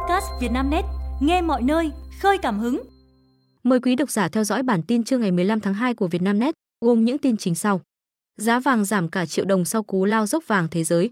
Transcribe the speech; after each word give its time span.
podcast 0.00 0.26
Vietnamnet, 0.40 0.84
nghe 1.20 1.42
mọi 1.42 1.62
nơi, 1.62 1.90
khơi 2.20 2.38
cảm 2.38 2.58
hứng. 2.58 2.82
Mời 3.62 3.80
quý 3.80 3.96
độc 3.96 4.10
giả 4.10 4.28
theo 4.28 4.44
dõi 4.44 4.62
bản 4.62 4.82
tin 4.82 5.04
trưa 5.04 5.18
ngày 5.18 5.32
15 5.32 5.60
tháng 5.60 5.74
2 5.74 5.94
của 5.94 6.08
Vietnamnet, 6.08 6.54
gồm 6.80 7.04
những 7.04 7.18
tin 7.18 7.36
chính 7.36 7.54
sau. 7.54 7.80
Giá 8.36 8.60
vàng 8.60 8.84
giảm 8.84 9.08
cả 9.08 9.26
triệu 9.26 9.44
đồng 9.44 9.64
sau 9.64 9.82
cú 9.82 10.04
lao 10.04 10.26
dốc 10.26 10.44
vàng 10.46 10.68
thế 10.70 10.84
giới. 10.84 11.10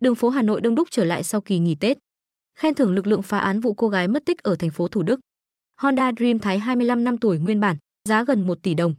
Đường 0.00 0.14
phố 0.14 0.28
Hà 0.28 0.42
Nội 0.42 0.60
đông 0.60 0.74
đúc 0.74 0.88
trở 0.90 1.04
lại 1.04 1.22
sau 1.22 1.40
kỳ 1.40 1.58
nghỉ 1.58 1.74
Tết. 1.74 1.98
Khen 2.58 2.74
thưởng 2.74 2.94
lực 2.94 3.06
lượng 3.06 3.22
phá 3.22 3.38
án 3.38 3.60
vụ 3.60 3.74
cô 3.74 3.88
gái 3.88 4.08
mất 4.08 4.24
tích 4.24 4.42
ở 4.42 4.56
thành 4.56 4.70
phố 4.70 4.88
Thủ 4.88 5.02
Đức. 5.02 5.20
Honda 5.80 6.12
Dream 6.18 6.38
Thái 6.38 6.58
25 6.58 7.04
năm 7.04 7.18
tuổi 7.18 7.38
nguyên 7.38 7.60
bản, 7.60 7.76
giá 8.08 8.24
gần 8.24 8.46
1 8.46 8.58
tỷ 8.62 8.74
đồng. 8.74 8.94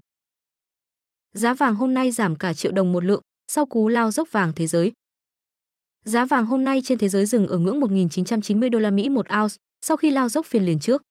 Giá 1.33 1.53
vàng 1.53 1.75
hôm 1.75 1.93
nay 1.93 2.11
giảm 2.11 2.35
cả 2.35 2.53
triệu 2.53 2.71
đồng 2.71 2.91
một 2.91 3.03
lượng 3.03 3.21
sau 3.47 3.65
cú 3.65 3.87
lao 3.87 4.11
dốc 4.11 4.31
vàng 4.31 4.53
thế 4.55 4.67
giới. 4.67 4.91
Giá 6.05 6.25
vàng 6.25 6.45
hôm 6.45 6.63
nay 6.63 6.81
trên 6.85 6.97
thế 6.97 7.09
giới 7.09 7.25
dừng 7.25 7.47
ở 7.47 7.57
ngưỡng 7.57 7.81
1.990 7.81 8.69
đô 8.69 8.79
la 8.79 8.91
Mỹ 8.91 9.09
một 9.09 9.25
ounce 9.41 9.55
sau 9.85 9.97
khi 9.97 10.11
lao 10.11 10.29
dốc 10.29 10.45
phiên 10.45 10.65
liền 10.65 10.79
trước. 10.79 11.01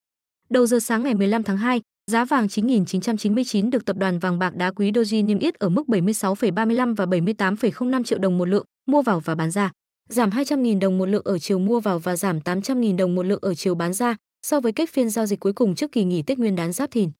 Đầu 0.50 0.66
giờ 0.66 0.80
sáng 0.80 1.02
ngày 1.02 1.14
15 1.14 1.42
tháng 1.42 1.56
2, 1.56 1.80
giá 2.10 2.24
vàng 2.24 2.46
9.999 2.46 3.70
được 3.70 3.84
tập 3.84 3.96
đoàn 3.96 4.18
vàng 4.18 4.38
bạc 4.38 4.54
đá 4.56 4.70
quý 4.70 4.90
Doji 4.90 5.24
niêm 5.24 5.38
yết 5.38 5.54
ở 5.54 5.68
mức 5.68 5.82
76,35 5.86 6.94
và 6.94 7.06
78,05 7.06 8.04
triệu 8.04 8.18
đồng 8.18 8.38
một 8.38 8.48
lượng 8.48 8.64
mua 8.86 9.02
vào 9.02 9.20
và 9.20 9.34
bán 9.34 9.50
ra, 9.50 9.70
giảm 10.08 10.30
200.000 10.30 10.78
đồng 10.78 10.98
một 10.98 11.06
lượng 11.06 11.22
ở 11.24 11.38
chiều 11.38 11.58
mua 11.58 11.80
vào 11.80 11.98
và 11.98 12.16
giảm 12.16 12.38
800.000 12.38 12.96
đồng 12.96 13.14
một 13.14 13.26
lượng 13.26 13.40
ở 13.42 13.54
chiều 13.54 13.74
bán 13.74 13.92
ra 13.92 14.16
so 14.46 14.60
với 14.60 14.72
kết 14.72 14.90
phiên 14.90 15.10
giao 15.10 15.26
dịch 15.26 15.40
cuối 15.40 15.52
cùng 15.52 15.74
trước 15.74 15.92
kỳ 15.92 16.04
nghỉ 16.04 16.22
Tết 16.22 16.38
Nguyên 16.38 16.56
đán 16.56 16.72
Giáp 16.72 16.90
Thìn. 16.90 17.10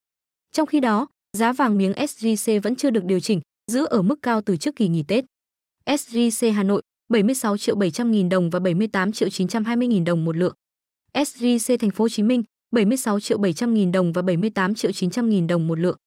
Trong 0.51 0.67
khi 0.67 0.79
đó, 0.79 1.07
giá 1.37 1.53
vàng 1.53 1.77
miếng 1.77 1.91
SJC 1.91 2.61
vẫn 2.61 2.75
chưa 2.75 2.89
được 2.89 3.03
điều 3.03 3.19
chỉnh, 3.19 3.41
giữ 3.71 3.85
ở 3.85 4.01
mức 4.01 4.19
cao 4.21 4.41
từ 4.41 4.57
trước 4.57 4.75
kỳ 4.75 4.87
nghỉ 4.87 5.03
Tết. 5.03 5.25
SJC 5.85 6.53
Hà 6.53 6.63
Nội 6.63 6.81
76 7.09 7.57
triệu 7.57 7.75
700 7.75 8.11
nghìn 8.11 8.29
đồng 8.29 8.49
và 8.49 8.59
78 8.59 9.11
triệu 9.11 9.29
920 9.29 9.87
nghìn 9.87 10.03
đồng 10.03 10.25
một 10.25 10.37
lượng. 10.37 10.53
SJC 11.13 11.77
Thành 11.77 11.91
phố 11.91 12.03
Hồ 12.03 12.09
Chí 12.09 12.23
Minh 12.23 12.43
76 12.71 13.19
triệu 13.19 13.37
700 13.37 13.73
nghìn 13.73 13.91
đồng 13.91 14.13
và 14.13 14.21
78 14.21 14.75
triệu 14.75 14.91
900 14.91 15.29
nghìn 15.29 15.47
đồng 15.47 15.67
một 15.67 15.79
lượng. 15.79 15.97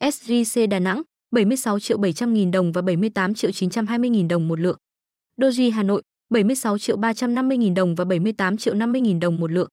SJC 0.00 0.68
Đà 0.68 0.78
Nẵng 0.78 1.02
76 1.30 1.80
triệu 1.80 1.98
700 1.98 2.34
nghìn 2.34 2.50
đồng 2.50 2.72
và 2.72 2.82
78 2.82 3.34
triệu 3.34 3.52
920 3.52 4.10
nghìn 4.10 4.28
đồng 4.28 4.48
một 4.48 4.60
lượng. 4.60 4.76
Doji 5.40 5.72
Hà 5.72 5.82
Nội 5.82 6.02
76 6.30 6.78
triệu 6.78 6.96
350 6.96 7.58
nghìn 7.58 7.74
đồng 7.74 7.94
và 7.94 8.04
78 8.04 8.56
triệu 8.56 8.74
50 8.74 9.00
nghìn 9.00 9.20
đồng 9.20 9.36
một 9.36 9.50
lượng. 9.52 9.68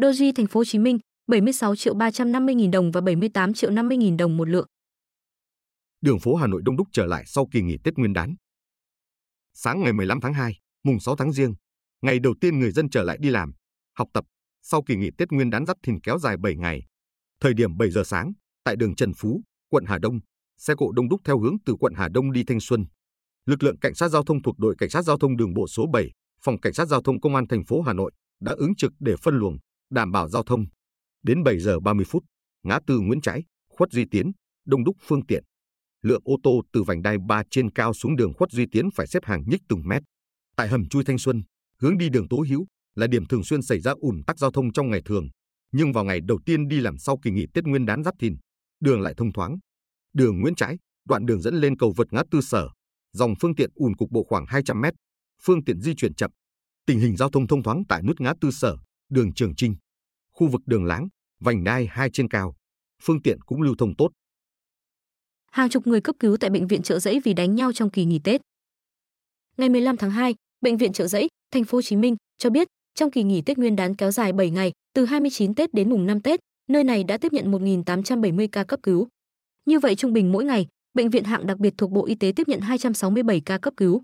Doji 0.00 0.32
Thành 0.36 0.46
phố 0.46 0.60
Hồ 0.60 0.64
Chí 0.64 0.78
Minh 0.78 0.98
76 1.26 1.76
triệu 1.76 1.94
350 1.94 2.54
nghìn 2.54 2.70
đồng 2.70 2.90
và 2.90 3.00
78 3.00 3.54
triệu 3.54 3.70
50 3.70 3.96
nghìn 3.96 4.16
đồng 4.16 4.36
một 4.36 4.48
lượng. 4.48 4.66
Đường 6.00 6.20
phố 6.20 6.34
Hà 6.34 6.46
Nội 6.46 6.62
đông 6.64 6.76
đúc 6.76 6.88
trở 6.92 7.06
lại 7.06 7.24
sau 7.26 7.48
kỳ 7.52 7.62
nghỉ 7.62 7.76
Tết 7.84 7.94
Nguyên 7.98 8.12
đán. 8.12 8.34
Sáng 9.54 9.82
ngày 9.82 9.92
15 9.92 10.20
tháng 10.20 10.34
2, 10.34 10.58
mùng 10.84 11.00
6 11.00 11.16
tháng 11.16 11.32
Giêng, 11.32 11.54
ngày 12.02 12.18
đầu 12.18 12.34
tiên 12.40 12.58
người 12.58 12.70
dân 12.70 12.90
trở 12.90 13.02
lại 13.02 13.18
đi 13.20 13.30
làm, 13.30 13.52
học 13.98 14.08
tập 14.12 14.24
sau 14.62 14.82
kỳ 14.82 14.96
nghỉ 14.96 15.10
Tết 15.18 15.32
Nguyên 15.32 15.50
đán 15.50 15.66
Giáp 15.66 15.76
Thìn 15.82 16.00
kéo 16.00 16.18
dài 16.18 16.36
7 16.36 16.56
ngày. 16.56 16.86
Thời 17.40 17.54
điểm 17.54 17.76
7 17.76 17.90
giờ 17.90 18.02
sáng, 18.04 18.32
tại 18.64 18.76
đường 18.76 18.94
Trần 18.94 19.12
Phú, 19.16 19.42
quận 19.70 19.84
Hà 19.86 19.98
Đông, 19.98 20.18
xe 20.58 20.74
cộ 20.78 20.92
đông 20.92 21.08
đúc 21.08 21.20
theo 21.24 21.38
hướng 21.38 21.56
từ 21.66 21.74
quận 21.80 21.92
Hà 21.96 22.08
Đông 22.08 22.32
đi 22.32 22.44
Thanh 22.44 22.60
Xuân. 22.60 22.84
Lực 23.46 23.62
lượng 23.62 23.78
cảnh 23.78 23.94
sát 23.94 24.08
giao 24.08 24.24
thông 24.24 24.42
thuộc 24.42 24.58
đội 24.58 24.74
cảnh 24.78 24.90
sát 24.90 25.02
giao 25.02 25.18
thông 25.18 25.36
đường 25.36 25.54
bộ 25.54 25.66
số 25.68 25.86
7, 25.92 26.10
phòng 26.42 26.60
cảnh 26.60 26.72
sát 26.72 26.84
giao 26.84 27.02
thông 27.02 27.20
công 27.20 27.34
an 27.34 27.48
thành 27.48 27.64
phố 27.64 27.82
Hà 27.82 27.92
Nội 27.92 28.12
đã 28.40 28.52
ứng 28.52 28.74
trực 28.76 28.92
để 28.98 29.14
phân 29.22 29.34
luồng, 29.34 29.58
đảm 29.90 30.12
bảo 30.12 30.28
giao 30.28 30.42
thông. 30.42 30.64
Đến 31.22 31.42
7 31.42 31.58
giờ 31.58 31.80
30 31.80 32.04
phút, 32.08 32.24
ngã 32.62 32.78
tư 32.86 33.00
Nguyễn 33.00 33.20
Trãi, 33.20 33.42
Khuất 33.68 33.92
Duy 33.92 34.04
Tiến, 34.10 34.32
đông 34.66 34.84
đúc 34.84 34.96
phương 35.00 35.26
tiện. 35.26 35.44
Lượng 36.04 36.22
ô 36.24 36.36
tô 36.42 36.62
từ 36.72 36.82
vành 36.82 37.02
đai 37.02 37.16
3 37.28 37.42
trên 37.50 37.70
cao 37.70 37.94
xuống 37.94 38.16
đường 38.16 38.32
Khuất 38.34 38.50
Duy 38.50 38.66
Tiến 38.72 38.88
phải 38.94 39.06
xếp 39.06 39.24
hàng 39.24 39.42
nhích 39.46 39.60
từng 39.68 39.82
mét. 39.88 40.02
Tại 40.56 40.68
hầm 40.68 40.88
chui 40.88 41.04
Thanh 41.04 41.18
Xuân, 41.18 41.42
hướng 41.80 41.98
đi 41.98 42.08
đường 42.08 42.28
Tố 42.28 42.44
Hữu 42.48 42.66
là 42.94 43.06
điểm 43.06 43.26
thường 43.26 43.44
xuyên 43.44 43.62
xảy 43.62 43.80
ra 43.80 43.92
ùn 44.00 44.22
tắc 44.26 44.38
giao 44.38 44.50
thông 44.50 44.72
trong 44.72 44.90
ngày 44.90 45.02
thường, 45.04 45.28
nhưng 45.72 45.92
vào 45.92 46.04
ngày 46.04 46.20
đầu 46.20 46.38
tiên 46.46 46.68
đi 46.68 46.80
làm 46.80 46.98
sau 46.98 47.18
kỳ 47.22 47.30
nghỉ 47.30 47.46
Tết 47.54 47.64
Nguyên 47.64 47.86
đán 47.86 48.04
Giáp 48.04 48.14
Thìn, 48.20 48.36
đường 48.80 49.00
lại 49.00 49.14
thông 49.16 49.32
thoáng. 49.32 49.58
Đường 50.12 50.40
Nguyễn 50.40 50.54
Trãi, 50.54 50.76
đoạn 51.08 51.26
đường 51.26 51.40
dẫn 51.40 51.54
lên 51.54 51.76
cầu 51.76 51.92
vượt 51.96 52.12
ngã 52.12 52.22
tư 52.30 52.40
sở, 52.40 52.68
dòng 53.12 53.34
phương 53.40 53.54
tiện 53.54 53.70
ùn 53.74 53.96
cục 53.96 54.10
bộ 54.10 54.24
khoảng 54.28 54.44
200 54.48 54.80
mét, 54.80 54.94
phương 55.42 55.64
tiện 55.64 55.80
di 55.80 55.94
chuyển 55.94 56.14
chậm. 56.14 56.30
Tình 56.86 57.00
hình 57.00 57.16
giao 57.16 57.30
thông 57.30 57.46
thông 57.46 57.62
thoáng 57.62 57.82
tại 57.88 58.02
nút 58.02 58.20
ngã 58.20 58.34
tư 58.40 58.50
sở, 58.50 58.76
đường 59.10 59.34
Trường 59.34 59.54
Trinh, 59.56 59.76
khu 60.32 60.48
vực 60.48 60.60
đường 60.66 60.84
Láng, 60.84 61.08
vành 61.40 61.64
đai 61.64 61.86
hai 61.86 62.10
trên 62.12 62.28
cao, 62.28 62.54
phương 63.02 63.22
tiện 63.22 63.40
cũng 63.40 63.62
lưu 63.62 63.74
thông 63.78 63.96
tốt. 63.96 64.10
Hàng 65.54 65.68
chục 65.68 65.86
người 65.86 66.00
cấp 66.00 66.16
cứu 66.18 66.36
tại 66.36 66.50
bệnh 66.50 66.66
viện 66.66 66.82
Trợ 66.82 66.98
Giấy 66.98 67.20
vì 67.24 67.34
đánh 67.34 67.54
nhau 67.54 67.72
trong 67.72 67.90
kỳ 67.90 68.04
nghỉ 68.04 68.18
Tết. 68.18 68.40
Ngày 69.56 69.68
15 69.68 69.96
tháng 69.96 70.10
2, 70.10 70.34
bệnh 70.60 70.76
viện 70.76 70.92
Trợ 70.92 71.06
Giấy, 71.06 71.28
thành 71.50 71.64
phố 71.64 71.78
Hồ 71.78 71.82
Chí 71.82 71.96
Minh 71.96 72.16
cho 72.38 72.50
biết, 72.50 72.68
trong 72.94 73.10
kỳ 73.10 73.22
nghỉ 73.22 73.42
Tết 73.42 73.58
Nguyên 73.58 73.76
đán 73.76 73.94
kéo 73.94 74.10
dài 74.10 74.32
7 74.32 74.50
ngày, 74.50 74.72
từ 74.94 75.04
29 75.04 75.54
Tết 75.54 75.74
đến 75.74 75.90
mùng 75.90 76.06
5 76.06 76.20
Tết, 76.20 76.40
nơi 76.68 76.84
này 76.84 77.04
đã 77.04 77.18
tiếp 77.18 77.32
nhận 77.32 77.52
1.870 77.52 78.48
ca 78.52 78.64
cấp 78.64 78.80
cứu. 78.82 79.08
Như 79.66 79.78
vậy 79.78 79.94
trung 79.94 80.12
bình 80.12 80.32
mỗi 80.32 80.44
ngày, 80.44 80.66
bệnh 80.94 81.10
viện 81.10 81.24
hạng 81.24 81.46
đặc 81.46 81.58
biệt 81.58 81.74
thuộc 81.78 81.90
Bộ 81.90 82.06
Y 82.06 82.14
tế 82.14 82.32
tiếp 82.36 82.48
nhận 82.48 82.60
267 82.60 83.40
ca 83.40 83.58
cấp 83.58 83.74
cứu. 83.76 84.02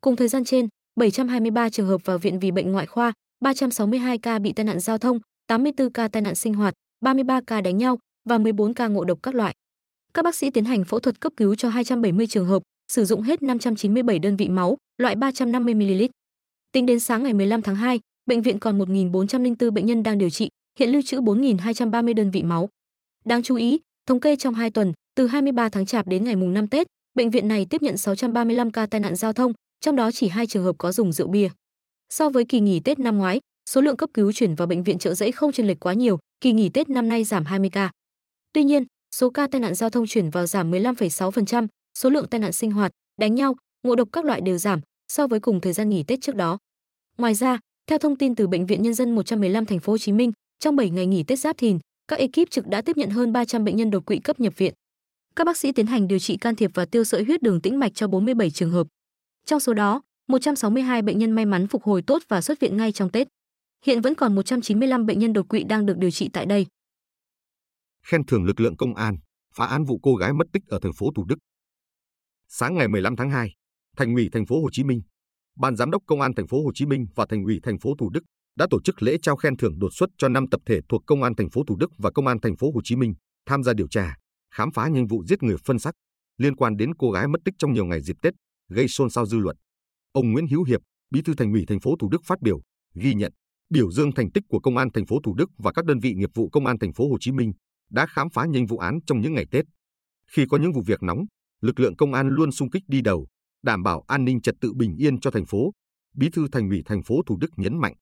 Cùng 0.00 0.16
thời 0.16 0.28
gian 0.28 0.44
trên, 0.44 0.68
723 0.96 1.70
trường 1.70 1.86
hợp 1.86 2.04
vào 2.04 2.18
viện 2.18 2.38
vì 2.38 2.50
bệnh 2.50 2.72
ngoại 2.72 2.86
khoa, 2.86 3.12
362 3.40 4.18
ca 4.18 4.38
bị 4.38 4.52
tai 4.52 4.64
nạn 4.64 4.80
giao 4.80 4.98
thông, 4.98 5.18
84 5.46 5.92
ca 5.92 6.08
tai 6.08 6.22
nạn 6.22 6.34
sinh 6.34 6.54
hoạt, 6.54 6.74
33 7.00 7.40
ca 7.46 7.60
đánh 7.60 7.78
nhau 7.78 7.98
và 8.28 8.38
14 8.38 8.74
ca 8.74 8.88
ngộ 8.88 9.04
độc 9.04 9.18
các 9.22 9.34
loại. 9.34 9.54
Các 10.14 10.22
bác 10.22 10.34
sĩ 10.34 10.50
tiến 10.50 10.64
hành 10.64 10.84
phẫu 10.84 11.00
thuật 11.00 11.20
cấp 11.20 11.32
cứu 11.36 11.54
cho 11.54 11.68
270 11.68 12.26
trường 12.26 12.46
hợp, 12.46 12.62
sử 12.92 13.04
dụng 13.04 13.22
hết 13.22 13.42
597 13.42 14.18
đơn 14.18 14.36
vị 14.36 14.48
máu, 14.48 14.76
loại 14.98 15.16
350ml. 15.16 16.08
Tính 16.72 16.86
đến 16.86 17.00
sáng 17.00 17.22
ngày 17.22 17.32
15 17.32 17.62
tháng 17.62 17.76
2, 17.76 18.00
bệnh 18.26 18.42
viện 18.42 18.58
còn 18.58 18.78
1.404 18.78 19.70
bệnh 19.70 19.86
nhân 19.86 20.02
đang 20.02 20.18
điều 20.18 20.30
trị, 20.30 20.48
hiện 20.78 20.90
lưu 20.90 21.02
trữ 21.02 21.20
4.230 21.20 22.14
đơn 22.14 22.30
vị 22.30 22.42
máu. 22.42 22.68
Đáng 23.24 23.42
chú 23.42 23.56
ý, 23.56 23.80
thống 24.06 24.20
kê 24.20 24.36
trong 24.36 24.54
2 24.54 24.70
tuần, 24.70 24.92
từ 25.16 25.26
23 25.26 25.68
tháng 25.68 25.86
Chạp 25.86 26.06
đến 26.06 26.24
ngày 26.24 26.36
mùng 26.36 26.54
5 26.54 26.68
Tết, 26.68 26.86
bệnh 27.14 27.30
viện 27.30 27.48
này 27.48 27.66
tiếp 27.70 27.82
nhận 27.82 27.96
635 27.96 28.70
ca 28.70 28.86
tai 28.86 29.00
nạn 29.00 29.16
giao 29.16 29.32
thông, 29.32 29.52
trong 29.80 29.96
đó 29.96 30.10
chỉ 30.12 30.28
hai 30.28 30.46
trường 30.46 30.64
hợp 30.64 30.78
có 30.78 30.92
dùng 30.92 31.12
rượu 31.12 31.28
bia. 31.28 31.48
So 32.10 32.28
với 32.28 32.44
kỳ 32.44 32.60
nghỉ 32.60 32.80
Tết 32.80 32.98
năm 32.98 33.18
ngoái, 33.18 33.40
số 33.70 33.80
lượng 33.80 33.96
cấp 33.96 34.10
cứu 34.14 34.32
chuyển 34.32 34.54
vào 34.54 34.66
bệnh 34.66 34.82
viện 34.82 34.98
trợ 34.98 35.14
giấy 35.14 35.32
không 35.32 35.52
chênh 35.52 35.66
lệch 35.66 35.80
quá 35.80 35.92
nhiều, 35.92 36.18
kỳ 36.40 36.52
nghỉ 36.52 36.68
Tết 36.68 36.90
năm 36.90 37.08
nay 37.08 37.24
giảm 37.24 37.44
20 37.44 37.70
ca. 37.72 37.90
Tuy 38.52 38.64
nhiên, 38.64 38.84
số 39.14 39.30
ca 39.30 39.46
tai 39.46 39.60
nạn 39.60 39.74
giao 39.74 39.90
thông 39.90 40.06
chuyển 40.06 40.30
vào 40.30 40.46
giảm 40.46 40.70
15,6%, 40.70 41.66
số 41.98 42.10
lượng 42.10 42.26
tai 42.26 42.40
nạn 42.40 42.52
sinh 42.52 42.70
hoạt, 42.70 42.92
đánh 43.20 43.34
nhau, 43.34 43.54
ngộ 43.82 43.94
độc 43.94 44.08
các 44.12 44.24
loại 44.24 44.40
đều 44.40 44.58
giảm 44.58 44.80
so 45.08 45.26
với 45.26 45.40
cùng 45.40 45.60
thời 45.60 45.72
gian 45.72 45.88
nghỉ 45.88 46.02
Tết 46.02 46.20
trước 46.20 46.34
đó. 46.34 46.58
Ngoài 47.18 47.34
ra, 47.34 47.58
theo 47.86 47.98
thông 47.98 48.16
tin 48.16 48.34
từ 48.34 48.46
bệnh 48.46 48.66
viện 48.66 48.82
Nhân 48.82 48.94
dân 48.94 49.14
115 49.14 49.66
thành 49.66 49.80
phố 49.80 49.92
Hồ 49.92 49.98
Chí 49.98 50.12
Minh, 50.12 50.32
trong 50.58 50.76
7 50.76 50.90
ngày 50.90 51.06
nghỉ 51.06 51.22
Tết 51.22 51.38
Giáp 51.38 51.58
Thìn, 51.58 51.78
các 52.08 52.18
ekip 52.18 52.50
trực 52.50 52.66
đã 52.66 52.82
tiếp 52.82 52.96
nhận 52.96 53.10
hơn 53.10 53.32
300 53.32 53.64
bệnh 53.64 53.76
nhân 53.76 53.90
đột 53.90 54.06
quỵ 54.06 54.18
cấp 54.18 54.40
nhập 54.40 54.52
viện. 54.56 54.74
Các 55.36 55.44
bác 55.44 55.56
sĩ 55.56 55.72
tiến 55.72 55.86
hành 55.86 56.08
điều 56.08 56.18
trị 56.18 56.36
can 56.36 56.56
thiệp 56.56 56.70
và 56.74 56.84
tiêu 56.84 57.04
sợi 57.04 57.24
huyết 57.24 57.42
đường 57.42 57.60
tĩnh 57.60 57.78
mạch 57.78 57.94
cho 57.94 58.08
47 58.08 58.50
trường 58.50 58.70
hợp. 58.70 58.86
Trong 59.46 59.60
số 59.60 59.74
đó, 59.74 60.02
162 60.28 61.02
bệnh 61.02 61.18
nhân 61.18 61.32
may 61.32 61.46
mắn 61.46 61.66
phục 61.66 61.82
hồi 61.82 62.02
tốt 62.02 62.22
và 62.28 62.40
xuất 62.40 62.60
viện 62.60 62.76
ngay 62.76 62.92
trong 62.92 63.10
Tết. 63.10 63.28
Hiện 63.84 64.00
vẫn 64.00 64.14
còn 64.14 64.34
195 64.34 65.06
bệnh 65.06 65.18
nhân 65.18 65.32
đột 65.32 65.48
quỵ 65.48 65.64
đang 65.64 65.86
được 65.86 65.98
điều 65.98 66.10
trị 66.10 66.28
tại 66.32 66.46
đây. 66.46 66.66
Khen 68.06 68.26
thưởng 68.26 68.44
lực 68.44 68.60
lượng 68.60 68.76
công 68.76 68.94
an, 68.94 69.16
phá 69.54 69.66
án 69.66 69.84
vụ 69.84 69.98
cô 70.02 70.14
gái 70.14 70.32
mất 70.32 70.46
tích 70.52 70.62
ở 70.66 70.78
thành 70.82 70.92
phố 70.92 71.10
Thủ 71.16 71.24
Đức. 71.24 71.36
Sáng 72.48 72.74
ngày 72.74 72.88
15 72.88 73.16
tháng 73.16 73.30
2, 73.30 73.54
Thành 73.96 74.14
ủy 74.14 74.28
thành 74.32 74.46
phố 74.46 74.62
Hồ 74.62 74.68
Chí 74.72 74.84
Minh, 74.84 75.02
Ban 75.56 75.76
giám 75.76 75.90
đốc 75.90 76.02
Công 76.06 76.20
an 76.20 76.34
thành 76.34 76.46
phố 76.46 76.64
Hồ 76.64 76.70
Chí 76.74 76.86
Minh 76.86 77.06
và 77.14 77.26
Thành 77.28 77.44
ủy 77.44 77.60
thành 77.62 77.78
phố 77.78 77.94
Thủ 77.98 78.10
Đức 78.10 78.20
đã 78.56 78.66
tổ 78.70 78.80
chức 78.82 79.02
lễ 79.02 79.16
trao 79.22 79.36
khen 79.36 79.56
thưởng 79.56 79.78
đột 79.78 79.90
xuất 79.92 80.10
cho 80.18 80.28
5 80.28 80.46
tập 80.50 80.60
thể 80.66 80.80
thuộc 80.88 81.02
Công 81.06 81.22
an 81.22 81.34
thành 81.34 81.50
phố 81.50 81.64
Thủ 81.64 81.76
Đức 81.76 81.90
và 81.98 82.10
Công 82.10 82.26
an 82.26 82.40
thành 82.40 82.56
phố 82.56 82.70
Hồ 82.74 82.80
Chí 82.84 82.96
Minh 82.96 83.14
tham 83.46 83.62
gia 83.62 83.72
điều 83.72 83.88
tra, 83.88 84.16
khám 84.54 84.72
phá 84.72 84.88
nhanh 84.88 85.06
vụ 85.06 85.24
giết 85.24 85.42
người 85.42 85.56
phân 85.64 85.78
sắc 85.78 85.94
liên 86.38 86.56
quan 86.56 86.76
đến 86.76 86.94
cô 86.94 87.10
gái 87.10 87.28
mất 87.28 87.38
tích 87.44 87.54
trong 87.58 87.72
nhiều 87.72 87.84
ngày 87.84 88.00
dịp 88.00 88.16
Tết, 88.22 88.34
gây 88.68 88.88
xôn 88.88 89.10
xao 89.10 89.26
dư 89.26 89.38
luận. 89.38 89.56
Ông 90.12 90.32
Nguyễn 90.32 90.46
Hữu 90.46 90.64
Hiệp, 90.64 90.80
Bí 91.10 91.22
thư 91.22 91.34
Thành 91.34 91.52
ủy 91.52 91.64
thành 91.68 91.80
phố 91.80 91.96
Thủ 92.00 92.08
Đức 92.08 92.20
phát 92.24 92.40
biểu, 92.40 92.60
ghi 92.94 93.14
nhận, 93.14 93.32
biểu 93.70 93.90
dương 93.90 94.12
thành 94.12 94.30
tích 94.30 94.44
của 94.48 94.60
Công 94.60 94.76
an 94.76 94.92
thành 94.92 95.06
phố 95.06 95.20
Thủ 95.24 95.34
Đức 95.34 95.50
và 95.58 95.72
các 95.72 95.84
đơn 95.84 95.98
vị 95.98 96.14
nghiệp 96.14 96.30
vụ 96.34 96.48
Công 96.48 96.66
an 96.66 96.78
thành 96.78 96.92
phố 96.92 97.10
Hồ 97.10 97.16
Chí 97.20 97.32
Minh 97.32 97.52
đã 97.90 98.06
khám 98.06 98.30
phá 98.30 98.46
nhanh 98.46 98.66
vụ 98.66 98.78
án 98.78 98.98
trong 99.06 99.20
những 99.20 99.34
ngày 99.34 99.46
Tết. 99.50 99.64
Khi 100.32 100.44
có 100.50 100.56
những 100.56 100.72
vụ 100.72 100.82
việc 100.86 101.02
nóng, 101.02 101.24
lực 101.60 101.80
lượng 101.80 101.96
công 101.96 102.12
an 102.12 102.28
luôn 102.28 102.52
sung 102.52 102.70
kích 102.70 102.82
đi 102.88 103.00
đầu, 103.00 103.26
đảm 103.62 103.82
bảo 103.82 104.04
an 104.08 104.24
ninh 104.24 104.40
trật 104.40 104.54
tự 104.60 104.72
bình 104.72 104.96
yên 104.96 105.20
cho 105.20 105.30
thành 105.30 105.46
phố, 105.46 105.72
Bí 106.16 106.28
thư 106.32 106.48
Thành 106.52 106.68
ủy 106.68 106.82
thành 106.84 107.02
phố 107.02 107.22
Thủ 107.26 107.36
Đức 107.40 107.50
nhấn 107.56 107.78
mạnh. 107.78 107.94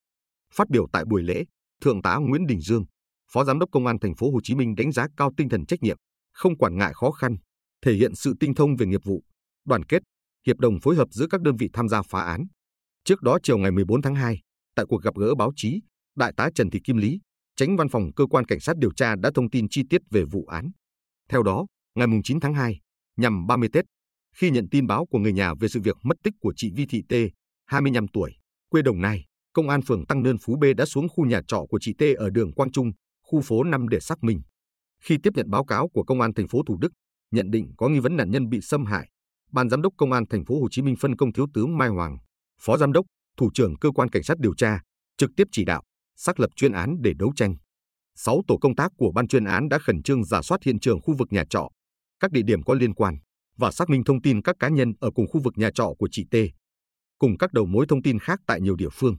Phát 0.55 0.71
biểu 0.71 0.87
tại 0.93 1.05
buổi 1.05 1.23
lễ, 1.23 1.45
Thượng 1.81 2.03
tá 2.03 2.17
Nguyễn 2.17 2.47
Đình 2.47 2.61
Dương, 2.61 2.85
Phó 3.33 3.45
Giám 3.45 3.59
đốc 3.59 3.69
Công 3.73 3.87
an 3.87 3.99
thành 3.99 4.15
phố 4.15 4.31
Hồ 4.31 4.41
Chí 4.43 4.55
Minh 4.55 4.75
đánh 4.75 4.93
giá 4.93 5.07
cao 5.17 5.33
tinh 5.37 5.49
thần 5.49 5.67
trách 5.67 5.83
nhiệm, 5.83 5.97
không 6.33 6.59
quản 6.59 6.77
ngại 6.77 6.93
khó 6.95 7.11
khăn, 7.11 7.37
thể 7.83 7.95
hiện 7.95 8.15
sự 8.15 8.35
tinh 8.41 8.55
thông 8.55 8.77
về 8.77 8.87
nghiệp 8.87 9.01
vụ, 9.05 9.23
đoàn 9.65 9.85
kết, 9.85 10.03
hiệp 10.47 10.59
đồng 10.59 10.81
phối 10.81 10.97
hợp 10.97 11.09
giữa 11.11 11.27
các 11.31 11.41
đơn 11.41 11.57
vị 11.57 11.69
tham 11.73 11.89
gia 11.89 12.03
phá 12.03 12.23
án. 12.23 12.47
Trước 13.05 13.23
đó 13.23 13.39
chiều 13.43 13.59
ngày 13.59 13.71
14 13.71 14.03
tháng 14.03 14.15
2, 14.15 14.41
tại 14.75 14.87
cuộc 14.89 15.03
gặp 15.03 15.15
gỡ 15.17 15.35
báo 15.35 15.53
chí, 15.57 15.81
Đại 16.17 16.33
tá 16.37 16.51
Trần 16.55 16.71
Thị 16.71 16.81
Kim 16.85 16.97
Lý, 16.97 17.21
Tránh 17.63 17.77
Văn 17.77 17.89
phòng 17.89 18.13
Cơ 18.17 18.27
quan 18.27 18.45
Cảnh 18.45 18.61
sát 18.61 18.77
điều 18.77 18.93
tra 18.93 19.15
đã 19.17 19.31
thông 19.35 19.51
tin 19.51 19.67
chi 19.69 19.83
tiết 19.91 20.01
về 20.11 20.25
vụ 20.25 20.47
án. 20.47 20.71
Theo 21.29 21.43
đó, 21.43 21.67
ngày 21.95 22.07
9 22.25 22.41
tháng 22.41 22.55
2, 22.55 22.81
nhằm 23.17 23.47
30 23.47 23.69
Tết, 23.73 23.85
khi 24.37 24.51
nhận 24.51 24.69
tin 24.71 24.87
báo 24.87 25.07
của 25.07 25.19
người 25.19 25.33
nhà 25.33 25.55
về 25.61 25.69
sự 25.69 25.81
việc 25.81 25.97
mất 26.03 26.17
tích 26.25 26.35
của 26.41 26.53
chị 26.57 26.71
Vi 26.77 26.87
Thị 26.87 27.03
Tê, 27.09 27.31
25 27.67 28.09
tuổi, 28.09 28.33
quê 28.69 28.83
Đồng 28.83 29.01
Nai, 29.01 29.25
Công 29.53 29.69
an 29.69 29.83
phường 29.83 30.07
Tăng 30.07 30.23
Nơn 30.23 30.37
Phú 30.39 30.57
B 30.61 30.65
đã 30.77 30.85
xuống 30.85 31.09
khu 31.09 31.25
nhà 31.25 31.41
trọ 31.49 31.65
của 31.69 31.79
chị 31.81 31.95
T 31.99 32.03
ở 32.17 32.31
đường 32.31 32.53
Quang 32.53 32.73
Trung, 32.73 32.91
khu 33.23 33.41
phố 33.41 33.65
5 33.65 33.89
để 33.89 34.01
xác 34.01 34.23
minh. 34.23 34.41
Khi 35.05 35.17
tiếp 35.23 35.31
nhận 35.37 35.51
báo 35.51 35.65
cáo 35.65 35.89
của 35.89 36.05
công 36.05 36.21
an 36.21 36.35
thành 36.35 36.49
phố 36.49 36.63
Thủ 36.67 36.79
Đức, 36.81 36.93
nhận 37.31 37.51
định 37.51 37.73
có 37.77 37.89
nghi 37.89 37.99
vấn 37.99 38.17
nạn 38.17 38.31
nhân 38.31 38.49
bị 38.49 38.61
xâm 38.61 38.85
hại, 38.85 39.09
ban 39.53 39.69
giám 39.69 39.83
đốc 39.83 39.93
công 39.97 40.13
an 40.13 40.25
thành 40.31 40.45
phố 40.45 40.61
Hồ 40.61 40.69
Chí 40.71 40.83
Minh 40.83 40.97
phân 41.01 41.17
công 41.17 41.33
thiếu 41.33 41.47
tướng 41.55 41.79
Mai 41.79 41.89
Hoàng, 41.89 42.19
phó 42.61 42.77
giám 42.77 42.93
đốc, 42.93 43.07
thủ 43.37 43.51
trưởng 43.55 43.79
cơ 43.79 43.91
quan 43.91 44.09
cảnh 44.09 44.23
sát 44.23 44.39
điều 44.39 44.55
tra, 44.55 44.81
trực 45.17 45.31
tiếp 45.37 45.49
chỉ 45.53 45.65
đạo 45.65 45.83
xác 46.17 46.41
lập 46.41 46.51
chuyên 46.57 46.73
án 46.73 46.97
để 47.01 47.13
đấu 47.19 47.33
tranh. 47.37 47.55
Sáu 48.15 48.43
tổ 48.47 48.59
công 48.61 48.75
tác 48.75 48.93
của 48.97 49.13
ban 49.15 49.29
chuyên 49.29 49.45
án 49.45 49.69
đã 49.69 49.79
khẩn 49.79 50.03
trương 50.03 50.25
giả 50.25 50.43
soát 50.43 50.63
hiện 50.65 50.81
trường 50.81 51.01
khu 51.01 51.15
vực 51.19 51.29
nhà 51.31 51.45
trọ, 51.51 51.69
các 52.21 52.33
địa 52.33 52.43
điểm 52.43 52.63
có 52.63 52.75
liên 52.75 52.95
quan 52.95 53.17
và 53.57 53.71
xác 53.71 53.91
minh 53.91 54.05
thông 54.05 54.23
tin 54.23 54.43
các 54.43 54.57
cá 54.59 54.69
nhân 54.69 54.93
ở 55.01 55.11
cùng 55.15 55.27
khu 55.29 55.41
vực 55.41 55.55
nhà 55.57 55.71
trọ 55.75 55.93
của 55.99 56.09
chị 56.13 56.25
T, 56.31 56.35
cùng 57.19 57.39
các 57.39 57.53
đầu 57.53 57.67
mối 57.67 57.87
thông 57.89 58.03
tin 58.03 58.19
khác 58.19 58.41
tại 58.47 58.61
nhiều 58.61 58.77
địa 58.77 58.89
phương. 58.93 59.17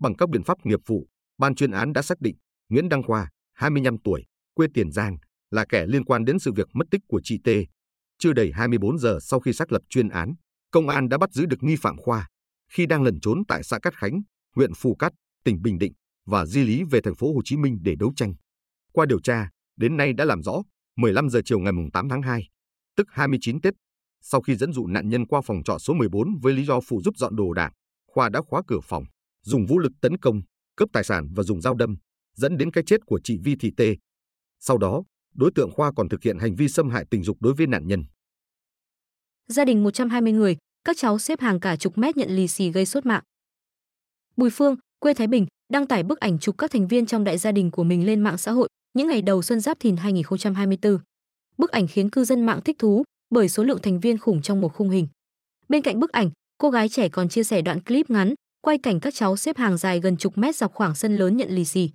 Bằng 0.00 0.14
các 0.14 0.28
biện 0.30 0.42
pháp 0.42 0.66
nghiệp 0.66 0.80
vụ, 0.86 1.06
ban 1.38 1.54
chuyên 1.54 1.70
án 1.70 1.92
đã 1.92 2.02
xác 2.02 2.20
định 2.20 2.36
Nguyễn 2.68 2.88
Đăng 2.88 3.02
Khoa, 3.02 3.30
25 3.52 3.98
tuổi, 4.04 4.24
quê 4.54 4.66
Tiền 4.74 4.92
Giang, 4.92 5.16
là 5.50 5.64
kẻ 5.68 5.86
liên 5.86 6.04
quan 6.04 6.24
đến 6.24 6.38
sự 6.38 6.52
việc 6.52 6.68
mất 6.72 6.84
tích 6.90 7.00
của 7.08 7.20
chị 7.24 7.38
T. 7.44 7.48
Chưa 8.18 8.32
đầy 8.32 8.52
24 8.54 8.98
giờ 8.98 9.18
sau 9.22 9.40
khi 9.40 9.52
xác 9.52 9.72
lập 9.72 9.82
chuyên 9.88 10.08
án, 10.08 10.34
công 10.70 10.88
an 10.88 11.08
đã 11.08 11.18
bắt 11.18 11.32
giữ 11.32 11.46
được 11.46 11.62
nghi 11.62 11.76
phạm 11.76 11.96
Khoa 11.96 12.28
khi 12.72 12.86
đang 12.86 13.02
lẩn 13.02 13.20
trốn 13.20 13.42
tại 13.48 13.62
xã 13.62 13.78
Cát 13.78 13.96
Khánh, 13.96 14.22
huyện 14.56 14.74
Phù 14.74 14.94
Cát, 14.94 15.12
tỉnh 15.44 15.62
Bình 15.62 15.78
Định 15.78 15.92
và 16.26 16.46
di 16.46 16.64
lý 16.64 16.82
về 16.90 17.00
thành 17.00 17.14
phố 17.14 17.34
Hồ 17.34 17.40
Chí 17.44 17.56
Minh 17.56 17.78
để 17.82 17.94
đấu 17.98 18.12
tranh. 18.16 18.34
Qua 18.92 19.06
điều 19.06 19.20
tra, 19.20 19.48
đến 19.76 19.96
nay 19.96 20.12
đã 20.12 20.24
làm 20.24 20.42
rõ 20.42 20.62
15 20.96 21.30
giờ 21.30 21.40
chiều 21.44 21.58
ngày 21.58 21.72
8 21.92 22.08
tháng 22.08 22.22
2, 22.22 22.48
tức 22.96 23.06
29 23.10 23.60
Tết, 23.60 23.74
sau 24.20 24.40
khi 24.40 24.56
dẫn 24.56 24.72
dụ 24.72 24.86
nạn 24.86 25.08
nhân 25.08 25.26
qua 25.26 25.40
phòng 25.40 25.62
trọ 25.64 25.78
số 25.78 25.94
14 25.94 26.28
với 26.42 26.52
lý 26.52 26.64
do 26.64 26.80
phụ 26.80 27.00
giúp 27.04 27.16
dọn 27.16 27.36
đồ 27.36 27.52
đạc, 27.52 27.72
Khoa 28.06 28.28
đã 28.28 28.40
khóa 28.42 28.62
cửa 28.66 28.80
phòng, 28.82 29.04
dùng 29.42 29.66
vũ 29.66 29.78
lực 29.78 29.92
tấn 30.00 30.18
công, 30.18 30.40
cướp 30.76 30.88
tài 30.92 31.04
sản 31.04 31.28
và 31.36 31.42
dùng 31.42 31.60
dao 31.60 31.74
đâm, 31.74 31.96
dẫn 32.34 32.56
đến 32.56 32.70
cái 32.70 32.84
chết 32.86 33.00
của 33.06 33.20
chị 33.24 33.38
Vi 33.44 33.56
Thị 33.60 33.70
Tê. 33.76 33.96
Sau 34.60 34.78
đó, 34.78 35.02
đối 35.34 35.50
tượng 35.54 35.70
Khoa 35.70 35.92
còn 35.96 36.08
thực 36.08 36.22
hiện 36.22 36.38
hành 36.38 36.54
vi 36.54 36.68
xâm 36.68 36.90
hại 36.90 37.04
tình 37.10 37.22
dục 37.22 37.36
đối 37.40 37.54
với 37.54 37.66
nạn 37.66 37.86
nhân. 37.86 38.04
Gia 39.48 39.64
đình 39.64 39.82
120 39.82 40.32
người, 40.32 40.56
các 40.84 40.96
cháu 40.98 41.18
xếp 41.18 41.40
hàng 41.40 41.60
cả 41.60 41.76
chục 41.76 41.98
mét 41.98 42.16
nhận 42.16 42.30
lì 42.30 42.48
xì 42.48 42.70
gây 42.70 42.86
sốt 42.86 43.06
mạng. 43.06 43.22
Bùi 44.36 44.50
Phương, 44.50 44.76
quê 44.98 45.14
Thái 45.14 45.26
Bình, 45.26 45.46
đăng 45.72 45.86
tải 45.86 46.02
bức 46.02 46.20
ảnh 46.20 46.38
chụp 46.38 46.58
các 46.58 46.70
thành 46.70 46.88
viên 46.88 47.06
trong 47.06 47.24
đại 47.24 47.38
gia 47.38 47.52
đình 47.52 47.70
của 47.70 47.84
mình 47.84 48.06
lên 48.06 48.20
mạng 48.20 48.38
xã 48.38 48.52
hội 48.52 48.68
những 48.94 49.08
ngày 49.08 49.22
đầu 49.22 49.42
xuân 49.42 49.60
Giáp 49.60 49.80
Thìn 49.80 49.96
2024. 49.96 50.98
Bức 51.58 51.70
ảnh 51.70 51.86
khiến 51.86 52.10
cư 52.10 52.24
dân 52.24 52.46
mạng 52.46 52.60
thích 52.64 52.78
thú 52.78 53.04
bởi 53.30 53.48
số 53.48 53.64
lượng 53.64 53.78
thành 53.82 54.00
viên 54.00 54.18
khủng 54.18 54.42
trong 54.42 54.60
một 54.60 54.74
khung 54.74 54.90
hình. 54.90 55.08
Bên 55.68 55.82
cạnh 55.82 56.00
bức 56.00 56.12
ảnh, 56.12 56.30
cô 56.58 56.70
gái 56.70 56.88
trẻ 56.88 57.08
còn 57.08 57.28
chia 57.28 57.44
sẻ 57.44 57.62
đoạn 57.62 57.80
clip 57.80 58.10
ngắn 58.10 58.34
quay 58.60 58.78
cảnh 58.78 59.00
các 59.00 59.14
cháu 59.14 59.36
xếp 59.36 59.56
hàng 59.56 59.76
dài 59.76 60.00
gần 60.00 60.16
chục 60.16 60.38
mét 60.38 60.56
dọc 60.56 60.74
khoảng 60.74 60.94
sân 60.94 61.16
lớn 61.16 61.36
nhận 61.36 61.50
lì 61.50 61.64
xì. 61.64 61.90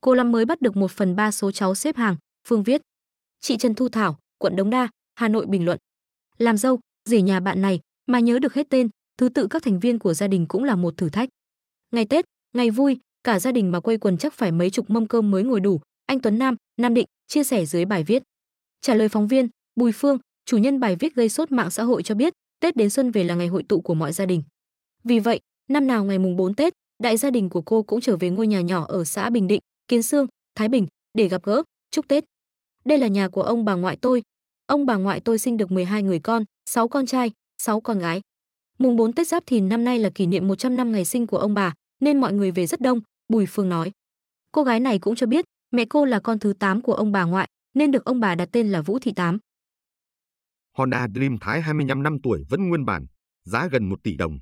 Cô 0.00 0.14
Lâm 0.14 0.32
mới 0.32 0.44
bắt 0.44 0.60
được 0.60 0.76
một 0.76 0.90
phần 0.90 1.16
ba 1.16 1.30
số 1.30 1.50
cháu 1.52 1.74
xếp 1.74 1.96
hàng, 1.96 2.16
Phương 2.48 2.62
viết. 2.62 2.80
Chị 3.40 3.56
Trần 3.56 3.74
Thu 3.74 3.88
Thảo, 3.88 4.18
quận 4.38 4.56
Đống 4.56 4.70
Đa, 4.70 4.88
Hà 5.14 5.28
Nội 5.28 5.46
bình 5.46 5.64
luận. 5.64 5.78
Làm 6.38 6.56
dâu, 6.56 6.80
rể 7.08 7.22
nhà 7.22 7.40
bạn 7.40 7.62
này 7.62 7.80
mà 8.06 8.20
nhớ 8.20 8.38
được 8.38 8.54
hết 8.54 8.66
tên, 8.70 8.88
thứ 9.18 9.28
tự 9.28 9.46
các 9.46 9.62
thành 9.62 9.80
viên 9.80 9.98
của 9.98 10.14
gia 10.14 10.28
đình 10.28 10.46
cũng 10.46 10.64
là 10.64 10.76
một 10.76 10.96
thử 10.96 11.08
thách. 11.08 11.28
Ngày 11.90 12.04
Tết, 12.04 12.24
ngày 12.52 12.70
vui, 12.70 12.98
cả 13.24 13.38
gia 13.38 13.52
đình 13.52 13.72
mà 13.72 13.80
quây 13.80 13.98
quần 13.98 14.18
chắc 14.18 14.34
phải 14.34 14.52
mấy 14.52 14.70
chục 14.70 14.90
mâm 14.90 15.06
cơm 15.06 15.30
mới 15.30 15.42
ngồi 15.42 15.60
đủ, 15.60 15.80
anh 16.06 16.20
Tuấn 16.20 16.38
Nam, 16.38 16.56
Nam 16.76 16.94
Định 16.94 17.06
chia 17.26 17.44
sẻ 17.44 17.66
dưới 17.66 17.84
bài 17.84 18.04
viết. 18.04 18.22
Trả 18.80 18.94
lời 18.94 19.08
phóng 19.08 19.28
viên, 19.28 19.48
Bùi 19.76 19.92
Phương, 19.92 20.18
chủ 20.46 20.58
nhân 20.58 20.80
bài 20.80 20.96
viết 20.96 21.14
gây 21.14 21.28
sốt 21.28 21.52
mạng 21.52 21.70
xã 21.70 21.82
hội 21.82 22.02
cho 22.02 22.14
biết, 22.14 22.32
Tết 22.60 22.76
đến 22.76 22.90
xuân 22.90 23.10
về 23.10 23.24
là 23.24 23.34
ngày 23.34 23.46
hội 23.46 23.62
tụ 23.68 23.80
của 23.80 23.94
mọi 23.94 24.12
gia 24.12 24.26
đình. 24.26 24.42
Vì 25.04 25.18
vậy, 25.18 25.40
năm 25.68 25.86
nào 25.86 26.04
ngày 26.04 26.18
mùng 26.18 26.36
4 26.36 26.54
Tết, 26.54 26.72
đại 27.02 27.16
gia 27.16 27.30
đình 27.30 27.48
của 27.50 27.62
cô 27.62 27.82
cũng 27.82 28.00
trở 28.00 28.16
về 28.16 28.30
ngôi 28.30 28.46
nhà 28.46 28.60
nhỏ 28.60 28.84
ở 28.88 29.04
xã 29.04 29.30
Bình 29.30 29.46
Định, 29.46 29.60
Kiến 29.88 30.02
Sương, 30.02 30.26
Thái 30.54 30.68
Bình 30.68 30.86
để 31.14 31.28
gặp 31.28 31.42
gỡ, 31.42 31.62
chúc 31.90 32.08
Tết. 32.08 32.24
Đây 32.84 32.98
là 32.98 33.06
nhà 33.06 33.28
của 33.28 33.42
ông 33.42 33.64
bà 33.64 33.74
ngoại 33.74 33.98
tôi. 34.00 34.22
Ông 34.66 34.86
bà 34.86 34.96
ngoại 34.96 35.20
tôi 35.20 35.38
sinh 35.38 35.56
được 35.56 35.70
12 35.72 36.02
người 36.02 36.18
con, 36.18 36.44
6 36.70 36.88
con 36.88 37.06
trai, 37.06 37.30
6 37.62 37.80
con 37.80 37.98
gái. 37.98 38.20
Mùng 38.78 38.96
4 38.96 39.12
Tết 39.12 39.28
Giáp 39.28 39.46
Thìn 39.46 39.68
năm 39.68 39.84
nay 39.84 39.98
là 39.98 40.10
kỷ 40.10 40.26
niệm 40.26 40.48
100 40.48 40.76
năm 40.76 40.92
ngày 40.92 41.04
sinh 41.04 41.26
của 41.26 41.38
ông 41.38 41.54
bà, 41.54 41.74
nên 42.00 42.20
mọi 42.20 42.32
người 42.32 42.50
về 42.50 42.66
rất 42.66 42.80
đông, 42.80 43.00
Bùi 43.28 43.46
Phương 43.48 43.68
nói. 43.68 43.90
Cô 44.52 44.64
gái 44.64 44.80
này 44.80 44.98
cũng 44.98 45.16
cho 45.16 45.26
biết, 45.26 45.44
mẹ 45.70 45.84
cô 45.90 46.04
là 46.04 46.20
con 46.20 46.38
thứ 46.38 46.52
8 46.52 46.82
của 46.82 46.94
ông 46.94 47.12
bà 47.12 47.24
ngoại, 47.24 47.48
nên 47.74 47.90
được 47.90 48.04
ông 48.04 48.20
bà 48.20 48.34
đặt 48.34 48.48
tên 48.52 48.68
là 48.68 48.82
Vũ 48.82 48.98
Thị 48.98 49.12
Tám. 49.16 49.38
Honda 50.76 51.06
Dream 51.14 51.36
Thái 51.40 51.62
25 51.62 52.02
năm 52.02 52.16
tuổi 52.22 52.44
vẫn 52.48 52.68
nguyên 52.68 52.84
bản, 52.84 53.06
giá 53.44 53.68
gần 53.72 53.88
1 53.88 54.02
tỷ 54.02 54.16
đồng. 54.16 54.38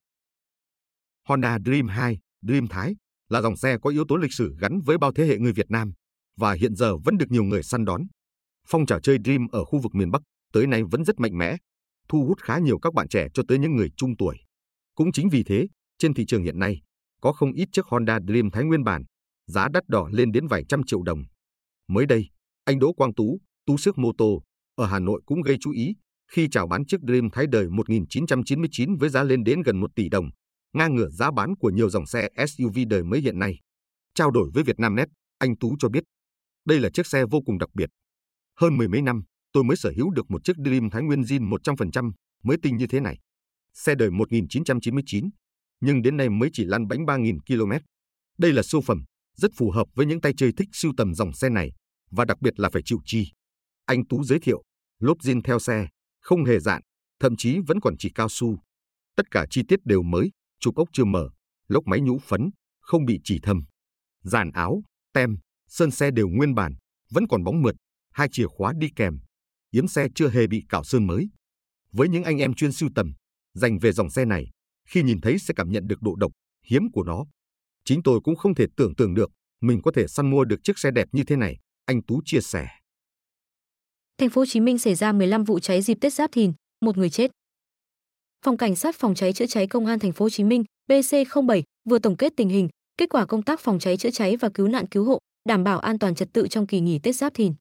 Honda 1.29 1.59
Dream 1.65 1.89
2, 1.89 2.19
Dream 2.43 2.67
Thái 2.67 2.97
là 3.29 3.41
dòng 3.41 3.57
xe 3.57 3.79
có 3.83 3.91
yếu 3.91 4.05
tố 4.09 4.17
lịch 4.17 4.33
sử 4.33 4.57
gắn 4.61 4.81
với 4.85 4.99
bao 4.99 5.13
thế 5.13 5.27
hệ 5.27 5.39
người 5.39 5.53
Việt 5.53 5.71
Nam 5.71 5.93
và 6.37 6.53
hiện 6.53 6.75
giờ 6.75 6.97
vẫn 6.97 7.19
được 7.19 7.31
nhiều 7.31 7.45
người 7.45 7.63
săn 7.63 7.85
đón. 7.85 8.03
Phong 8.69 8.87
trào 8.87 9.01
chơi 9.01 9.19
Dream 9.25 9.47
ở 9.53 9.65
khu 9.65 9.79
vực 9.79 9.95
miền 9.95 10.11
Bắc 10.11 10.23
tới 10.53 10.67
nay 10.67 10.83
vẫn 10.91 11.05
rất 11.05 11.21
mạnh 11.21 11.39
mẽ, 11.39 11.57
thu 12.09 12.25
hút 12.27 12.39
khá 12.41 12.59
nhiều 12.59 12.79
các 12.79 12.95
bạn 12.95 13.09
trẻ 13.09 13.29
cho 13.35 13.43
tới 13.49 13.59
những 13.59 13.77
người 13.77 13.91
trung 13.97 14.17
tuổi. 14.17 14.37
Cũng 14.95 15.13
chính 15.13 15.29
vì 15.29 15.43
thế, 15.43 15.67
trên 15.99 16.15
thị 16.15 16.25
trường 16.27 16.43
hiện 16.43 16.59
nay, 16.59 16.81
có 17.23 17.33
không 17.33 17.53
ít 17.53 17.69
chiếc 17.73 17.87
Honda 17.87 18.19
Dream 18.29 18.51
Thái 18.51 18.65
nguyên 18.65 18.85
bản, 18.85 19.03
giá 19.47 19.69
đắt 19.73 19.89
đỏ 19.89 20.09
lên 20.13 20.33
đến 20.33 20.47
vài 20.47 20.65
trăm 20.69 20.83
triệu 20.87 21.03
đồng. 21.03 21.23
Mới 21.89 22.07
đây, 22.07 22.29
anh 22.65 22.79
Đỗ 22.79 22.93
Quang 22.93 23.15
Tú, 23.15 23.41
Tú 23.67 23.77
Sức 23.77 23.99
Mô 23.99 24.13
Tô, 24.19 24.43
ở 24.75 24.87
Hà 24.87 24.99
Nội 24.99 25.23
cũng 25.27 25.43
gây 25.43 25.57
chú 25.61 25.71
ý 25.71 25.95
khi 26.33 26.49
chào 26.51 26.67
bán 26.69 26.87
chiếc 26.87 27.01
Dream 27.09 27.31
Thái 27.31 27.47
đời 27.47 27.69
1999 27.71 28.97
với 28.97 29.11
giá 29.11 29.23
lên 29.23 29.45
đến 29.45 29.63
gần 29.63 29.81
1 29.81 29.91
tỷ 29.97 30.09
đồng, 30.09 30.31
ngang 30.73 30.95
ngửa 30.95 31.09
giá 31.09 31.31
bán 31.31 31.57
của 31.57 31.71
nhiều 31.71 31.91
dòng 31.91 32.07
xe 32.07 32.29
SUV 32.49 32.79
đời 32.89 33.05
mới 33.05 33.21
hiện 33.21 33.39
nay. 33.39 33.59
Trao 34.15 34.31
đổi 34.31 34.51
với 34.55 34.65
Vietnamnet, 34.65 35.09
anh 35.39 35.57
Tú 35.57 35.77
cho 35.79 35.89
biết, 35.89 36.05
đây 36.65 36.81
là 36.81 36.91
chiếc 36.95 37.07
xe 37.07 37.25
vô 37.31 37.41
cùng 37.47 37.59
đặc 37.59 37.69
biệt. 37.75 37.91
Hơn 38.61 38.77
mười 38.77 38.89
mấy 38.89 39.03
năm, 39.03 39.23
tôi 39.53 39.65
mới 39.65 39.77
sở 39.77 39.93
hữu 39.97 40.11
được 40.11 40.31
một 40.31 40.45
chiếc 40.45 40.57
Dream 40.65 40.91
Thái 40.91 41.03
Nguyên 41.03 41.21
zin 41.21 41.49
100% 41.49 42.13
mới 42.43 42.57
tinh 42.63 42.77
như 42.77 42.87
thế 42.87 43.01
này. 43.01 43.19
Xe 43.75 43.95
đời 43.95 44.11
1999, 44.11 45.31
nhưng 45.83 46.03
đến 46.03 46.17
nay 46.17 46.29
mới 46.29 46.51
chỉ 46.53 46.65
lăn 46.65 46.89
bánh 46.89 47.05
3.000 47.05 47.39
km. 47.47 47.73
Đây 48.39 48.53
là 48.53 48.63
siêu 48.63 48.81
phẩm, 48.81 49.05
rất 49.37 49.51
phù 49.57 49.71
hợp 49.71 49.87
với 49.95 50.07
những 50.07 50.21
tay 50.21 50.33
chơi 50.37 50.53
thích 50.57 50.69
sưu 50.73 50.93
tầm 50.97 51.15
dòng 51.15 51.33
xe 51.33 51.49
này, 51.49 51.73
và 52.11 52.25
đặc 52.25 52.41
biệt 52.41 52.61
là 52.61 52.71
phải 52.73 52.83
chịu 52.85 52.99
chi. 53.05 53.33
Anh 53.87 54.07
Tú 54.07 54.25
giới 54.25 54.41
thiệu, 54.41 54.63
lốp 54.99 55.19
zin 55.19 55.41
theo 55.43 55.59
xe, 55.59 55.89
không 56.21 56.45
hề 56.45 56.61
dạn, 56.61 56.83
thậm 57.21 57.37
chí 57.37 57.59
vẫn 57.67 57.81
còn 57.81 57.95
chỉ 57.99 58.11
cao 58.15 58.29
su. 58.29 58.59
Tất 59.17 59.31
cả 59.31 59.47
chi 59.51 59.63
tiết 59.69 59.79
đều 59.85 60.03
mới, 60.03 60.31
trục 60.61 60.75
ốc 60.75 60.89
chưa 60.93 61.05
mở, 61.05 61.29
lốc 61.69 61.87
máy 61.87 62.01
nhũ 62.01 62.19
phấn, 62.19 62.51
không 62.81 63.05
bị 63.05 63.21
chỉ 63.25 63.39
thâm. 63.43 63.63
Dàn 64.23 64.51
áo, 64.51 64.83
tem, 65.13 65.37
sơn 65.69 65.91
xe 65.91 66.11
đều 66.11 66.29
nguyên 66.29 66.55
bản, 66.55 66.75
vẫn 67.11 67.27
còn 67.29 67.45
bóng 67.45 67.63
mượt, 67.63 67.75
hai 68.13 68.29
chìa 68.33 68.47
khóa 68.47 68.73
đi 68.79 68.89
kèm. 68.97 69.19
Yếm 69.71 69.89
xe 69.89 70.09
chưa 70.15 70.29
hề 70.29 70.47
bị 70.47 70.65
cạo 70.69 70.85
sơn 70.85 71.07
mới. 71.07 71.29
Với 71.93 72.09
những 72.09 72.25
anh 72.25 72.39
em 72.39 72.55
chuyên 72.55 72.73
sưu 72.73 72.89
tầm, 72.95 73.13
dành 73.55 73.79
về 73.79 73.93
dòng 73.93 74.11
xe 74.11 74.25
này, 74.25 74.51
khi 74.89 75.03
nhìn 75.03 75.21
thấy 75.21 75.39
sẽ 75.39 75.55
cảm 75.57 75.73
nhận 75.73 75.89
được 75.89 76.03
độ 76.03 76.15
độc, 76.17 76.33
hiếm 76.67 76.91
của 76.93 77.03
nó. 77.03 77.25
Chính 77.85 78.03
tôi 78.03 78.21
cũng 78.25 78.37
không 78.37 78.55
thể 78.55 78.67
tưởng 78.77 78.95
tượng 78.95 79.15
được 79.15 79.31
mình 79.63 79.83
có 79.83 79.91
thể 79.95 80.07
săn 80.07 80.31
mua 80.31 80.45
được 80.45 80.65
chiếc 80.65 80.79
xe 80.79 80.91
đẹp 80.91 81.09
như 81.13 81.25
thế 81.25 81.37
này, 81.37 81.57
anh 81.87 82.03
Tú 82.03 82.21
chia 82.25 82.41
sẻ. 82.41 82.69
Thành 84.19 84.31
phố 84.31 84.41
Hồ 84.41 84.47
Chí 84.47 84.61
Minh 84.61 84.79
xảy 84.79 84.95
ra 84.95 85.13
15 85.13 85.45
vụ 85.45 85.59
cháy 85.59 85.83
dịp 85.83 85.99
Tết 86.01 86.13
Giáp 86.13 86.33
Thìn, 86.33 86.53
một 86.81 86.99
người 86.99 87.11
chết. 87.11 87.31
Phòng 88.45 88.57
Cảnh 88.57 88.77
sát 88.77 88.97
Phòng 88.99 89.15
cháy 89.15 89.33
chữa 89.33 89.47
cháy 89.47 89.67
Công 89.67 89.87
an 89.87 89.99
Thành 89.99 90.13
phố 90.13 90.25
Hồ 90.25 90.31
Chí 90.31 90.45
Minh 90.45 90.65
BC07 90.91 91.63
vừa 91.89 91.99
tổng 91.99 92.17
kết 92.17 92.33
tình 92.37 92.49
hình, 92.49 92.69
kết 92.97 93.09
quả 93.11 93.27
công 93.27 93.43
tác 93.43 93.61
phòng 93.61 93.79
cháy 93.79 93.97
chữa 93.97 94.11
cháy 94.11 94.37
và 94.37 94.49
cứu 94.49 94.69
nạn 94.69 94.87
cứu 94.87 95.05
hộ, 95.05 95.19
đảm 95.49 95.65
bảo 95.65 95.79
an 95.79 95.99
toàn 95.99 96.15
trật 96.15 96.29
tự 96.33 96.49
trong 96.49 96.67
kỳ 96.67 96.81
nghỉ 96.81 96.99
Tết 96.99 97.17
Giáp 97.17 97.35
Thìn. 97.35 97.55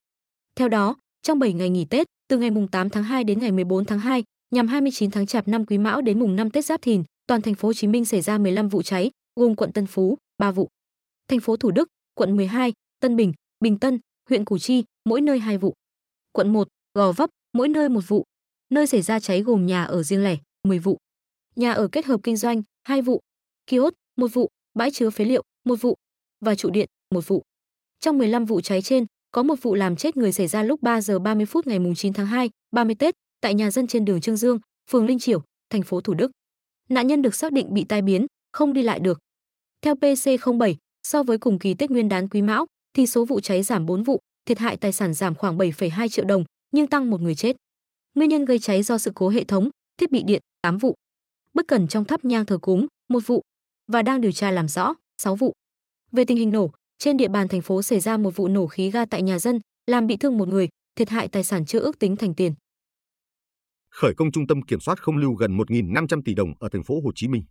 Theo 0.55 0.69
đó, 0.69 0.95
trong 1.21 1.39
7 1.39 1.53
ngày 1.53 1.69
nghỉ 1.69 1.85
Tết, 1.85 2.07
từ 2.27 2.37
ngày 2.37 2.51
mùng 2.51 2.67
8 2.67 2.89
tháng 2.89 3.03
2 3.03 3.23
đến 3.23 3.39
ngày 3.39 3.51
14 3.51 3.85
tháng 3.85 3.99
2, 3.99 4.23
nhằm 4.51 4.67
29 4.67 5.12
tháng 5.12 5.25
Chạp 5.25 5.48
năm 5.48 5.65
Quý 5.65 5.77
Mão 5.77 6.01
đến 6.01 6.20
mùng 6.20 6.36
5 6.36 6.50
Tết 6.50 6.65
Giáp 6.65 6.81
Thìn, 6.81 7.03
toàn 7.27 7.41
thành 7.41 7.55
phố 7.55 7.67
Hồ 7.67 7.74
Chí 7.74 7.88
Minh 7.88 8.05
xảy 8.05 8.22
ra 8.22 8.38
15 8.38 8.70
vụ 8.70 8.81
cháy, 8.81 9.12
gồm 9.36 9.55
quận 9.55 9.72
Tân 9.72 9.86
Phú 9.86 10.17
3 10.38 10.51
vụ, 10.51 10.67
thành 11.27 11.39
phố 11.39 11.58
Thủ 11.58 11.72
Đức, 11.72 11.88
quận 12.13 12.38
12, 12.38 12.74
Tân 13.00 13.15
Bình, 13.15 13.34
Bình 13.60 13.79
Tân, 13.79 14.00
huyện 14.29 14.46
Củ 14.46 14.58
Chi, 14.58 14.84
mỗi 15.05 15.22
nơi 15.22 15.39
2 15.39 15.58
vụ. 15.58 15.74
Quận 16.31 16.53
1, 16.53 16.67
Gò 16.93 17.12
Vấp, 17.12 17.29
mỗi 17.53 17.67
nơi 17.67 17.89
một 17.89 18.01
vụ. 18.08 18.24
Nơi 18.70 18.88
xảy 18.88 19.01
ra 19.01 19.20
cháy 19.20 19.41
gồm 19.41 19.65
nhà 19.65 19.84
ở 19.84 20.03
riêng 20.03 20.24
lẻ, 20.24 20.38
10 20.67 20.79
vụ. 20.79 20.98
Nhà 21.55 21.72
ở 21.72 21.88
kết 21.91 22.05
hợp 22.05 22.20
kinh 22.24 22.38
doanh, 22.38 22.63
2 22.84 23.01
vụ. 23.01 23.20
Kiosk, 23.67 23.93
1 24.17 24.27
vụ, 24.34 24.48
bãi 24.74 24.91
chứa 24.91 25.10
phế 25.10 25.25
liệu, 25.25 25.43
1 25.65 25.81
vụ 25.81 25.96
và 26.46 26.55
trụ 26.55 26.70
điện, 26.70 26.89
1 27.13 27.27
vụ. 27.27 27.41
Trong 28.00 28.17
15 28.17 28.46
vụ 28.46 28.62
cháy 28.62 28.81
trên, 28.81 29.05
có 29.31 29.43
một 29.43 29.55
vụ 29.62 29.75
làm 29.75 29.96
chết 29.96 30.17
người 30.17 30.31
xảy 30.31 30.48
ra 30.48 30.63
lúc 30.63 30.81
3 30.81 31.01
giờ 31.01 31.20
30 31.20 31.46
phút 31.46 31.67
ngày 31.67 31.79
9 31.98 32.13
tháng 32.13 32.25
2, 32.25 32.50
30 32.72 32.96
Tết, 32.96 33.15
tại 33.41 33.53
nhà 33.53 33.71
dân 33.71 33.88
trên 33.88 34.05
đường 34.05 34.21
Trương 34.21 34.38
Dương, 34.38 34.60
phường 34.89 35.05
Linh 35.05 35.19
Chiểu, 35.19 35.41
thành 35.69 35.83
phố 35.83 36.01
Thủ 36.01 36.13
Đức. 36.13 36.31
Nạn 36.89 37.07
nhân 37.07 37.21
được 37.21 37.36
xác 37.36 37.53
định 37.53 37.74
bị 37.74 37.86
tai 37.89 38.01
biến, 38.01 38.25
không 38.51 38.74
đi 38.74 38.81
lại 38.81 39.00
được. 39.00 39.19
Theo 39.81 39.95
PC07, 39.95 40.75
so 41.03 41.24
với 41.24 41.38
cùng 41.38 41.60
kỳ 41.60 41.74
Tết 41.74 41.91
Nguyên 41.91 42.10
đán 42.10 42.29
Quý 42.29 42.41
Mão, 42.41 42.65
thì 42.93 43.07
số 43.07 43.25
vụ 43.25 43.39
cháy 43.39 43.63
giảm 43.63 43.86
4 43.86 44.03
vụ, 44.03 44.19
thiệt 44.45 44.60
hại 44.60 44.77
tài 44.77 44.91
sản 44.91 45.13
giảm 45.13 45.36
khoảng 45.36 45.57
7,2 45.57 46.07
triệu 46.07 46.25
đồng, 46.25 46.43
nhưng 46.71 46.88
tăng 46.88 47.10
một 47.10 47.21
người 47.21 47.36
chết. 47.36 47.55
Nguyên 48.15 48.29
nhân 48.29 48.45
gây 48.45 48.60
cháy 48.60 48.83
do 48.83 48.98
sự 48.98 49.12
cố 49.15 49.29
hệ 49.29 49.43
thống, 49.43 49.69
thiết 49.98 50.12
bị 50.12 50.24
điện, 50.24 50.41
8 50.62 50.77
vụ. 50.77 50.95
Bất 51.53 51.67
cẩn 51.67 51.88
trong 51.88 52.05
thắp 52.05 52.25
nhang 52.25 52.45
thờ 52.45 52.57
cúng, 52.57 52.88
một 53.10 53.19
vụ 53.25 53.41
và 53.91 54.01
đang 54.01 54.21
điều 54.21 54.31
tra 54.31 54.51
làm 54.51 54.67
rõ, 54.67 54.95
6 55.21 55.36
vụ. 55.36 55.53
Về 56.12 56.25
tình 56.25 56.38
hình 56.38 56.50
nổ, 56.50 56.71
trên 56.98 57.17
địa 57.17 57.27
bàn 57.27 57.48
thành 57.48 57.62
phố 57.62 57.81
xảy 57.81 58.00
ra 58.00 58.17
một 58.17 58.36
vụ 58.36 58.48
nổ 58.48 58.67
khí 58.67 58.91
ga 58.91 59.05
tại 59.05 59.21
nhà 59.21 59.39
dân, 59.39 59.60
làm 59.88 60.07
bị 60.07 60.17
thương 60.17 60.38
một 60.38 60.48
người, 60.48 60.69
thiệt 60.95 61.10
hại 61.10 61.27
tài 61.27 61.43
sản 61.43 61.65
chưa 61.65 61.79
ước 61.79 62.00
tính 62.00 62.15
thành 62.15 62.33
tiền. 62.33 62.53
Khởi 63.91 64.13
công 64.13 64.31
trung 64.31 64.48
tâm 64.48 64.62
kiểm 64.62 64.79
soát 64.79 65.01
không 65.01 65.17
lưu 65.17 65.33
gần 65.33 65.57
1.500 65.57 66.21
tỷ 66.25 66.33
đồng 66.33 66.53
ở 66.60 66.69
thành 66.71 66.83
phố 66.83 67.01
Hồ 67.01 67.12
Chí 67.15 67.27
Minh. 67.27 67.43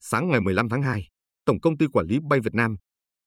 Sáng 0.00 0.28
ngày 0.28 0.40
15 0.40 0.68
tháng 0.68 0.82
2, 0.82 1.08
Tổng 1.44 1.60
công 1.60 1.78
ty 1.78 1.86
quản 1.92 2.06
lý 2.06 2.18
bay 2.30 2.40
Việt 2.40 2.54
Nam 2.54 2.76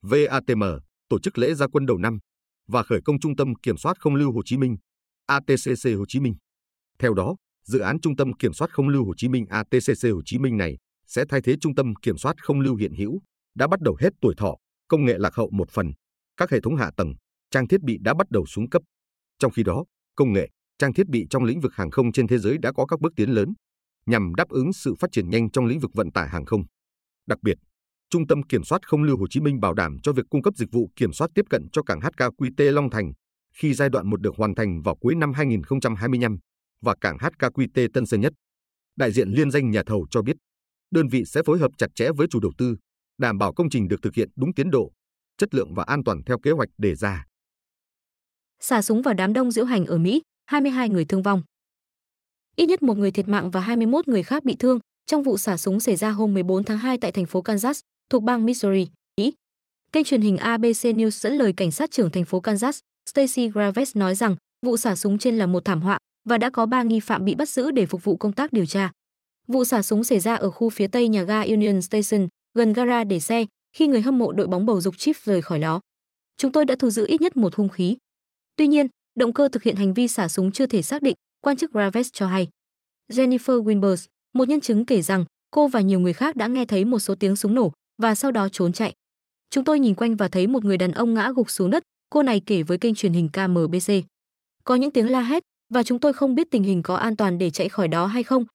VATM 0.01 0.63
tổ 1.09 1.19
chức 1.19 1.37
lễ 1.37 1.53
gia 1.53 1.67
quân 1.67 1.85
đầu 1.85 1.97
năm 1.97 2.19
và 2.67 2.83
khởi 2.83 3.01
công 3.05 3.19
trung 3.19 3.35
tâm 3.35 3.55
kiểm 3.55 3.77
soát 3.77 3.99
không 3.99 4.15
lưu 4.15 4.31
Hồ 4.31 4.41
Chí 4.45 4.57
Minh 4.57 4.77
ATCC 5.25 5.97
Hồ 5.97 6.05
Chí 6.07 6.19
Minh. 6.19 6.35
Theo 6.99 7.13
đó, 7.13 7.35
dự 7.63 7.79
án 7.79 7.99
trung 8.01 8.15
tâm 8.15 8.33
kiểm 8.33 8.53
soát 8.53 8.71
không 8.71 8.89
lưu 8.89 9.05
Hồ 9.05 9.13
Chí 9.17 9.27
Minh 9.27 9.45
ATCC 9.49 10.03
Hồ 10.13 10.21
Chí 10.25 10.39
Minh 10.39 10.57
này 10.57 10.77
sẽ 11.07 11.25
thay 11.29 11.41
thế 11.41 11.55
trung 11.61 11.75
tâm 11.75 11.95
kiểm 11.95 12.17
soát 12.17 12.43
không 12.43 12.59
lưu 12.59 12.75
hiện 12.75 12.93
hữu 12.93 13.21
đã 13.55 13.67
bắt 13.67 13.81
đầu 13.81 13.97
hết 13.99 14.09
tuổi 14.21 14.33
thọ, 14.37 14.55
công 14.87 15.05
nghệ 15.05 15.13
lạc 15.17 15.35
hậu 15.35 15.49
một 15.51 15.69
phần, 15.71 15.91
các 16.37 16.51
hệ 16.51 16.61
thống 16.61 16.75
hạ 16.75 16.91
tầng, 16.97 17.13
trang 17.51 17.67
thiết 17.67 17.81
bị 17.81 17.97
đã 18.01 18.13
bắt 18.13 18.27
đầu 18.29 18.45
xuống 18.45 18.69
cấp. 18.69 18.81
Trong 19.39 19.51
khi 19.51 19.63
đó, 19.63 19.85
công 20.15 20.33
nghệ, 20.33 20.49
trang 20.79 20.93
thiết 20.93 21.07
bị 21.07 21.25
trong 21.29 21.43
lĩnh 21.43 21.59
vực 21.59 21.73
hàng 21.75 21.91
không 21.91 22.11
trên 22.11 22.27
thế 22.27 22.37
giới 22.37 22.57
đã 22.57 22.71
có 22.71 22.85
các 22.85 23.01
bước 23.01 23.13
tiến 23.15 23.29
lớn 23.29 23.53
nhằm 24.05 24.35
đáp 24.35 24.49
ứng 24.49 24.73
sự 24.73 24.95
phát 24.99 25.11
triển 25.11 25.29
nhanh 25.29 25.51
trong 25.51 25.65
lĩnh 25.65 25.79
vực 25.79 25.91
vận 25.93 26.11
tải 26.11 26.29
hàng 26.29 26.45
không. 26.45 26.63
Đặc 27.27 27.37
biệt, 27.41 27.57
Trung 28.09 28.27
tâm 28.27 28.43
Kiểm 28.43 28.63
soát 28.63 28.87
Không 28.87 29.03
lưu 29.03 29.17
Hồ 29.17 29.27
Chí 29.29 29.39
Minh 29.39 29.59
bảo 29.59 29.73
đảm 29.73 29.97
cho 30.03 30.13
việc 30.13 30.25
cung 30.29 30.41
cấp 30.41 30.53
dịch 30.57 30.71
vụ 30.71 30.89
kiểm 30.95 31.13
soát 31.13 31.27
tiếp 31.35 31.45
cận 31.49 31.67
cho 31.71 31.83
cảng 31.83 31.99
HKQT 31.99 32.71
Long 32.71 32.89
Thành 32.89 33.11
khi 33.53 33.73
giai 33.73 33.89
đoạn 33.89 34.09
1 34.09 34.21
được 34.21 34.35
hoàn 34.37 34.55
thành 34.55 34.81
vào 34.81 34.95
cuối 34.95 35.15
năm 35.15 35.33
2025 35.33 36.37
và 36.81 36.95
cảng 37.01 37.17
HKQT 37.17 37.87
Tân 37.93 38.05
Sơn 38.05 38.21
Nhất. 38.21 38.33
Đại 38.95 39.11
diện 39.11 39.29
liên 39.29 39.51
danh 39.51 39.71
nhà 39.71 39.83
thầu 39.85 40.07
cho 40.11 40.21
biết, 40.21 40.35
đơn 40.91 41.07
vị 41.07 41.23
sẽ 41.25 41.41
phối 41.45 41.59
hợp 41.59 41.71
chặt 41.77 41.87
chẽ 41.95 42.09
với 42.17 42.27
chủ 42.29 42.39
đầu 42.39 42.51
tư, 42.57 42.75
đảm 43.17 43.37
bảo 43.37 43.53
công 43.53 43.69
trình 43.69 43.87
được 43.87 44.01
thực 44.01 44.15
hiện 44.15 44.29
đúng 44.35 44.53
tiến 44.53 44.71
độ, 44.71 44.91
chất 45.37 45.55
lượng 45.55 45.73
và 45.73 45.83
an 45.83 46.03
toàn 46.03 46.23
theo 46.25 46.39
kế 46.39 46.51
hoạch 46.51 46.69
đề 46.77 46.95
ra. 46.95 47.25
Xả 48.59 48.81
súng 48.81 49.01
vào 49.01 49.13
đám 49.13 49.33
đông 49.33 49.51
diễu 49.51 49.65
hành 49.65 49.85
ở 49.85 49.97
Mỹ, 49.97 50.21
22 50.45 50.89
người 50.89 51.05
thương 51.05 51.21
vong. 51.21 51.41
Ít 52.55 52.65
nhất 52.65 52.83
một 52.83 52.97
người 52.97 53.11
thiệt 53.11 53.27
mạng 53.27 53.51
và 53.51 53.59
21 53.59 54.07
người 54.07 54.23
khác 54.23 54.43
bị 54.43 54.55
thương 54.55 54.79
trong 55.05 55.23
vụ 55.23 55.37
xả 55.37 55.57
súng 55.57 55.79
xảy 55.79 55.95
ra 55.95 56.09
hôm 56.09 56.33
14 56.33 56.63
tháng 56.63 56.77
2 56.77 56.97
tại 56.97 57.11
thành 57.11 57.25
phố 57.25 57.41
Kansas, 57.41 57.79
thuộc 58.09 58.23
bang 58.23 58.45
Missouri, 58.45 58.87
Mỹ. 59.17 59.33
Kênh 59.91 60.03
truyền 60.03 60.21
hình 60.21 60.37
ABC 60.37 60.83
News 60.83 61.09
dẫn 61.09 61.33
lời 61.33 61.53
cảnh 61.53 61.71
sát 61.71 61.91
trưởng 61.91 62.11
thành 62.11 62.25
phố 62.25 62.39
Kansas, 62.39 62.79
Stacy 63.09 63.49
Graves 63.49 63.97
nói 63.97 64.15
rằng 64.15 64.35
vụ 64.65 64.77
xả 64.77 64.95
súng 64.95 65.17
trên 65.17 65.37
là 65.37 65.45
một 65.45 65.65
thảm 65.65 65.81
họa 65.81 65.97
và 66.29 66.37
đã 66.37 66.49
có 66.49 66.65
3 66.65 66.83
nghi 66.83 66.99
phạm 66.99 67.25
bị 67.25 67.35
bắt 67.35 67.49
giữ 67.49 67.71
để 67.71 67.85
phục 67.85 68.03
vụ 68.03 68.17
công 68.17 68.33
tác 68.33 68.53
điều 68.53 68.65
tra. 68.65 68.91
Vụ 69.47 69.65
xả 69.65 69.81
súng 69.81 70.03
xảy 70.03 70.19
ra 70.19 70.35
ở 70.35 70.51
khu 70.51 70.69
phía 70.69 70.87
tây 70.87 71.07
nhà 71.07 71.23
ga 71.23 71.41
Union 71.41 71.81
Station, 71.81 72.27
gần 72.53 72.73
gara 72.73 73.03
để 73.03 73.19
xe, 73.19 73.45
khi 73.75 73.87
người 73.87 74.01
hâm 74.01 74.17
mộ 74.17 74.31
đội 74.31 74.47
bóng 74.47 74.65
bầu 74.65 74.81
dục 74.81 74.95
Chiefs 74.95 75.21
rời 75.23 75.41
khỏi 75.41 75.59
đó. 75.59 75.79
Chúng 76.37 76.51
tôi 76.51 76.65
đã 76.65 76.75
thu 76.79 76.89
giữ 76.89 77.05
ít 77.07 77.21
nhất 77.21 77.37
một 77.37 77.55
hung 77.55 77.69
khí. 77.69 77.97
Tuy 78.55 78.67
nhiên, 78.67 78.87
động 79.15 79.33
cơ 79.33 79.47
thực 79.47 79.63
hiện 79.63 79.75
hành 79.75 79.93
vi 79.93 80.07
xả 80.07 80.27
súng 80.27 80.51
chưa 80.51 80.65
thể 80.65 80.81
xác 80.81 81.01
định, 81.01 81.15
quan 81.41 81.57
chức 81.57 81.71
Graves 81.71 82.09
cho 82.13 82.27
hay. 82.27 82.47
Jennifer 83.11 83.63
Winbers, 83.63 84.07
một 84.33 84.47
nhân 84.47 84.61
chứng 84.61 84.85
kể 84.85 85.01
rằng 85.01 85.25
cô 85.51 85.67
và 85.67 85.81
nhiều 85.81 85.99
người 85.99 86.13
khác 86.13 86.35
đã 86.35 86.47
nghe 86.47 86.65
thấy 86.65 86.85
một 86.85 86.99
số 86.99 87.15
tiếng 87.15 87.35
súng 87.35 87.55
nổ 87.55 87.71
và 88.01 88.15
sau 88.15 88.31
đó 88.31 88.49
trốn 88.49 88.73
chạy. 88.73 88.93
Chúng 89.49 89.63
tôi 89.63 89.79
nhìn 89.79 89.95
quanh 89.95 90.15
và 90.15 90.27
thấy 90.27 90.47
một 90.47 90.65
người 90.65 90.77
đàn 90.77 90.91
ông 90.91 91.13
ngã 91.13 91.31
gục 91.35 91.49
xuống 91.49 91.69
đất, 91.69 91.83
cô 92.09 92.23
này 92.23 92.41
kể 92.45 92.63
với 92.63 92.77
kênh 92.77 92.95
truyền 92.95 93.13
hình 93.13 93.29
KMBC. 93.29 93.93
Có 94.63 94.75
những 94.75 94.91
tiếng 94.91 95.11
la 95.11 95.21
hét 95.21 95.43
và 95.73 95.83
chúng 95.83 95.99
tôi 95.99 96.13
không 96.13 96.35
biết 96.35 96.47
tình 96.51 96.63
hình 96.63 96.83
có 96.83 96.95
an 96.95 97.15
toàn 97.15 97.37
để 97.37 97.49
chạy 97.49 97.69
khỏi 97.69 97.87
đó 97.87 98.05
hay 98.05 98.23
không. 98.23 98.45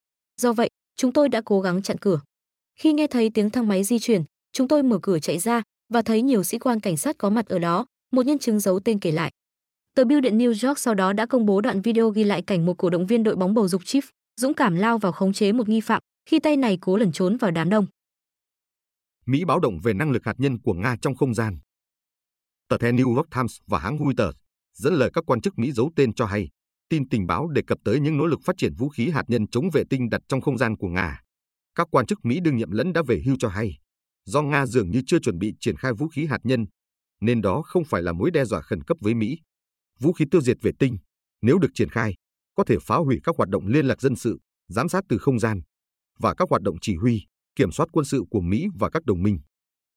Do 0.41 0.53
vậy, 0.53 0.69
chúng 0.97 1.13
tôi 1.13 1.29
đã 1.29 1.41
cố 1.45 1.61
gắng 1.61 1.83
chặn 1.83 1.99
cửa. 1.99 2.21
Khi 2.79 2.93
nghe 2.93 3.07
thấy 3.07 3.31
tiếng 3.31 3.51
thang 3.51 3.69
máy 3.69 3.85
di 3.85 3.99
chuyển, 3.99 4.25
chúng 4.53 4.69
tôi 4.69 4.83
mở 4.83 4.99
cửa 5.03 5.19
chạy 5.19 5.39
ra 5.39 5.63
và 5.93 6.03
thấy 6.03 6.23
nhiều 6.23 6.43
sĩ 6.43 6.59
quan 6.59 6.81
cảnh 6.81 6.97
sát 6.97 7.19
có 7.19 7.31
mặt 7.31 7.49
ở 7.49 7.59
đó, 7.59 7.87
một 8.13 8.27
nhân 8.27 8.39
chứng 8.39 8.61
giấu 8.61 8.81
tên 8.81 8.99
kể 8.99 9.13
lại. 9.13 9.33
Tờ 10.01 10.05
Bill 10.05 10.21
điện 10.21 10.39
New 10.39 10.69
York 10.69 10.79
sau 10.79 10.95
đó 10.95 11.13
đã 11.13 11.27
công 11.27 11.47
bố 11.47 11.61
đoạn 11.61 11.81
video 11.81 12.11
ghi 12.11 12.25
lại 12.25 12.43
cảnh 12.43 12.67
một 12.67 12.75
cổ 12.79 12.91
động 12.91 13.07
viên 13.07 13.23
đội 13.23 13.37
bóng 13.37 13.55
bầu 13.55 13.69
dục 13.69 13.83
Chiefs 13.83 14.09
dũng 14.37 14.55
cảm 14.55 14.75
lao 14.75 14.99
vào 14.99 15.13
khống 15.13 15.33
chế 15.33 15.53
một 15.53 15.69
nghi 15.69 15.81
phạm 15.81 16.03
khi 16.27 16.39
tay 16.39 16.57
này 16.57 16.79
cố 16.81 16.97
lẩn 16.97 17.13
trốn 17.13 17.37
vào 17.37 17.51
đám 17.51 17.71
đông. 17.71 17.87
Mỹ 19.27 19.45
báo 19.45 19.61
động 19.61 19.81
về 19.83 19.93
năng 19.95 20.11
lực 20.11 20.25
hạt 20.25 20.35
nhân 20.39 20.59
của 20.61 20.75
Nga 20.75 20.97
trong 21.03 21.15
không 21.15 21.35
gian. 21.35 21.59
Tờ 22.69 22.79
The 22.79 22.93
New 22.93 23.17
York 23.17 23.29
Times 23.35 23.57
và 23.67 23.79
hãng 23.79 23.99
Reuters 23.99 24.39
dẫn 24.75 24.95
lời 24.95 25.11
các 25.15 25.25
quan 25.27 25.41
chức 25.41 25.59
Mỹ 25.59 25.73
giấu 25.73 25.91
tên 25.97 26.15
cho 26.15 26.27
hay, 26.27 26.49
tin 26.89 27.09
tình 27.09 27.27
báo 27.27 27.49
đề 27.49 27.63
cập 27.67 27.79
tới 27.85 28.01
những 28.01 28.19
nỗ 28.19 28.27
lực 28.27 28.41
phát 28.45 28.57
triển 28.59 28.75
vũ 28.79 28.89
khí 28.89 29.11
hạt 29.11 29.25
nhân 29.29 29.47
chống 29.49 29.71
vệ 29.73 29.83
tinh 29.91 30.11
đặt 30.11 30.21
trong 30.29 30.41
không 30.41 30.59
gian 30.59 30.77
của 30.77 30.89
Nga. 30.89 31.21
Các 31.75 31.89
quan 31.91 32.07
chức 32.07 32.19
Mỹ 32.25 32.41
đương 32.41 32.57
nhiệm 32.57 32.71
lẫn 32.71 32.93
đã 32.93 33.03
về 33.09 33.23
hưu 33.27 33.37
cho 33.39 33.49
hay, 33.49 33.79
do 34.25 34.43
Nga 34.43 34.67
dường 34.67 34.91
như 34.91 35.03
chưa 35.07 35.19
chuẩn 35.19 35.39
bị 35.39 35.55
triển 35.61 35.77
khai 35.77 35.93
vũ 35.93 36.09
khí 36.09 36.27
hạt 36.27 36.41
nhân, 36.45 36.67
nên 37.21 37.41
đó 37.41 37.63
không 37.63 37.85
phải 37.85 38.03
là 38.03 38.13
mối 38.13 38.31
đe 38.31 38.45
dọa 38.45 38.61
khẩn 38.61 38.83
cấp 38.83 38.97
với 39.01 39.15
Mỹ. 39.15 39.39
Vũ 40.01 40.13
khí 40.13 40.25
tiêu 40.31 40.41
diệt 40.41 40.57
vệ 40.63 40.71
tinh, 40.79 40.99
nếu 41.43 41.59
được 41.59 41.71
triển 41.75 41.89
khai, 41.89 42.15
có 42.55 42.65
thể 42.65 42.77
phá 42.83 42.97
hủy 42.97 43.21
các 43.25 43.37
hoạt 43.37 43.49
động 43.49 43.67
liên 43.67 43.87
lạc 43.87 44.01
dân 44.01 44.17
sự, 44.17 44.39
giám 44.69 44.89
sát 44.89 45.05
từ 45.09 45.19
không 45.19 45.39
gian 45.39 45.61
và 46.19 46.35
các 46.35 46.51
hoạt 46.51 46.63
động 46.63 46.77
chỉ 46.81 46.97
huy, 46.97 47.27
kiểm 47.57 47.73
soát 47.73 47.87
quân 47.93 48.05
sự 48.05 48.23
của 48.31 48.41
Mỹ 48.41 48.67
và 48.79 48.91
các 48.91 49.05
đồng 49.05 49.23
minh. 49.23 49.39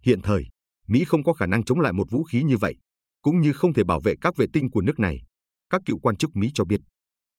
Hiện 0.04 0.22
thời, 0.22 0.46
Mỹ 0.88 1.04
không 1.06 1.24
có 1.24 1.34
khả 1.34 1.46
năng 1.46 1.64
chống 1.64 1.80
lại 1.80 1.94
một 1.94 2.12
vũ 2.12 2.24
khí 2.24 2.44
như 2.44 2.58
vậy, 2.58 2.76
cũng 3.22 3.42
như 3.42 3.54
không 3.54 3.74
thể 3.74 3.84
bảo 3.84 4.00
vệ 4.00 4.16
các 4.22 4.36
vệ 4.38 4.46
tinh 4.54 4.72
của 4.72 4.82
nước 4.82 5.00
này. 5.00 5.22
Các 5.70 5.82
cựu 5.86 6.00
quan 6.00 6.16
chức 6.16 6.36
Mỹ 6.36 6.52
cho 6.54 6.66
biết. 6.66 6.82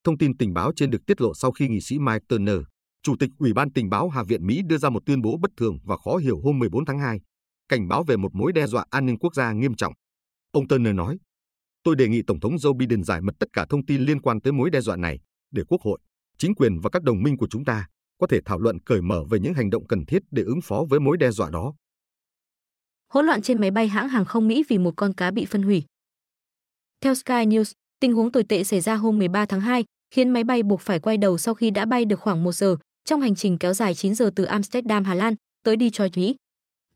Thông 0.04 0.18
tin 0.18 0.36
tình 0.36 0.54
báo 0.54 0.72
trên 0.76 0.90
được 0.90 1.06
tiết 1.06 1.20
lộ 1.20 1.34
sau 1.34 1.52
khi 1.52 1.68
nghị 1.68 1.80
sĩ 1.80 1.98
Mike 1.98 2.24
Turner, 2.28 2.58
Chủ 3.02 3.16
tịch 3.20 3.30
Ủy 3.38 3.52
ban 3.52 3.72
Tình 3.72 3.90
báo 3.90 4.08
Hạ 4.08 4.22
viện 4.28 4.46
Mỹ 4.46 4.60
đưa 4.66 4.78
ra 4.78 4.90
một 4.90 5.02
tuyên 5.06 5.22
bố 5.22 5.36
bất 5.42 5.50
thường 5.56 5.78
và 5.84 5.96
khó 5.96 6.16
hiểu 6.16 6.40
hôm 6.40 6.58
14 6.58 6.84
tháng 6.84 6.98
2, 6.98 7.20
cảnh 7.68 7.88
báo 7.88 8.04
về 8.04 8.16
một 8.16 8.34
mối 8.34 8.52
đe 8.52 8.66
dọa 8.66 8.84
an 8.90 9.06
ninh 9.06 9.18
quốc 9.18 9.34
gia 9.34 9.52
nghiêm 9.52 9.74
trọng. 9.74 9.92
Ông 10.50 10.68
Turner 10.68 10.94
nói, 10.94 11.18
Tôi 11.84 11.96
đề 11.96 12.08
nghị 12.08 12.22
Tổng 12.22 12.40
thống 12.40 12.56
Joe 12.56 12.76
Biden 12.76 13.04
giải 13.04 13.20
mật 13.20 13.34
tất 13.38 13.48
cả 13.52 13.66
thông 13.68 13.86
tin 13.86 14.04
liên 14.04 14.20
quan 14.20 14.40
tới 14.40 14.52
mối 14.52 14.70
đe 14.70 14.80
dọa 14.80 14.96
này 14.96 15.18
để 15.50 15.62
Quốc 15.68 15.80
hội, 15.82 15.98
chính 16.38 16.54
quyền 16.54 16.80
và 16.80 16.90
các 16.90 17.02
đồng 17.02 17.22
minh 17.22 17.36
của 17.36 17.46
chúng 17.50 17.64
ta 17.64 17.86
có 18.18 18.26
thể 18.26 18.40
thảo 18.44 18.58
luận 18.58 18.80
cởi 18.80 19.02
mở 19.02 19.24
về 19.30 19.38
những 19.38 19.54
hành 19.54 19.70
động 19.70 19.86
cần 19.86 20.06
thiết 20.06 20.22
để 20.30 20.42
ứng 20.42 20.60
phó 20.60 20.84
với 20.90 21.00
mối 21.00 21.16
đe 21.16 21.30
dọa 21.30 21.50
đó. 21.50 21.74
Hỗn 23.12 23.26
loạn 23.26 23.42
trên 23.42 23.60
máy 23.60 23.70
bay 23.70 23.88
hãng 23.88 24.08
hàng 24.08 24.24
không 24.24 24.48
Mỹ 24.48 24.64
vì 24.68 24.78
một 24.78 24.94
con 24.96 25.12
cá 25.12 25.30
bị 25.30 25.44
phân 25.44 25.62
hủy. 25.62 25.82
Theo 27.00 27.14
Sky 27.14 27.32
News, 27.32 27.72
tình 28.00 28.12
huống 28.12 28.32
tồi 28.32 28.44
tệ 28.44 28.64
xảy 28.64 28.80
ra 28.80 28.94
hôm 28.94 29.18
13 29.18 29.46
tháng 29.46 29.60
2, 29.60 29.84
khiến 30.10 30.30
máy 30.30 30.44
bay 30.44 30.62
buộc 30.62 30.80
phải 30.80 31.00
quay 31.00 31.16
đầu 31.16 31.38
sau 31.38 31.54
khi 31.54 31.70
đã 31.70 31.84
bay 31.84 32.04
được 32.04 32.20
khoảng 32.20 32.44
1 32.44 32.52
giờ 32.52 32.76
trong 33.04 33.20
hành 33.20 33.34
trình 33.34 33.58
kéo 33.58 33.74
dài 33.74 33.94
9 33.94 34.14
giờ 34.14 34.30
từ 34.36 34.44
Amsterdam, 34.44 35.04
Hà 35.04 35.14
Lan 35.14 35.34
tới 35.62 35.76
Detroit, 35.80 36.16
Mỹ. 36.16 36.36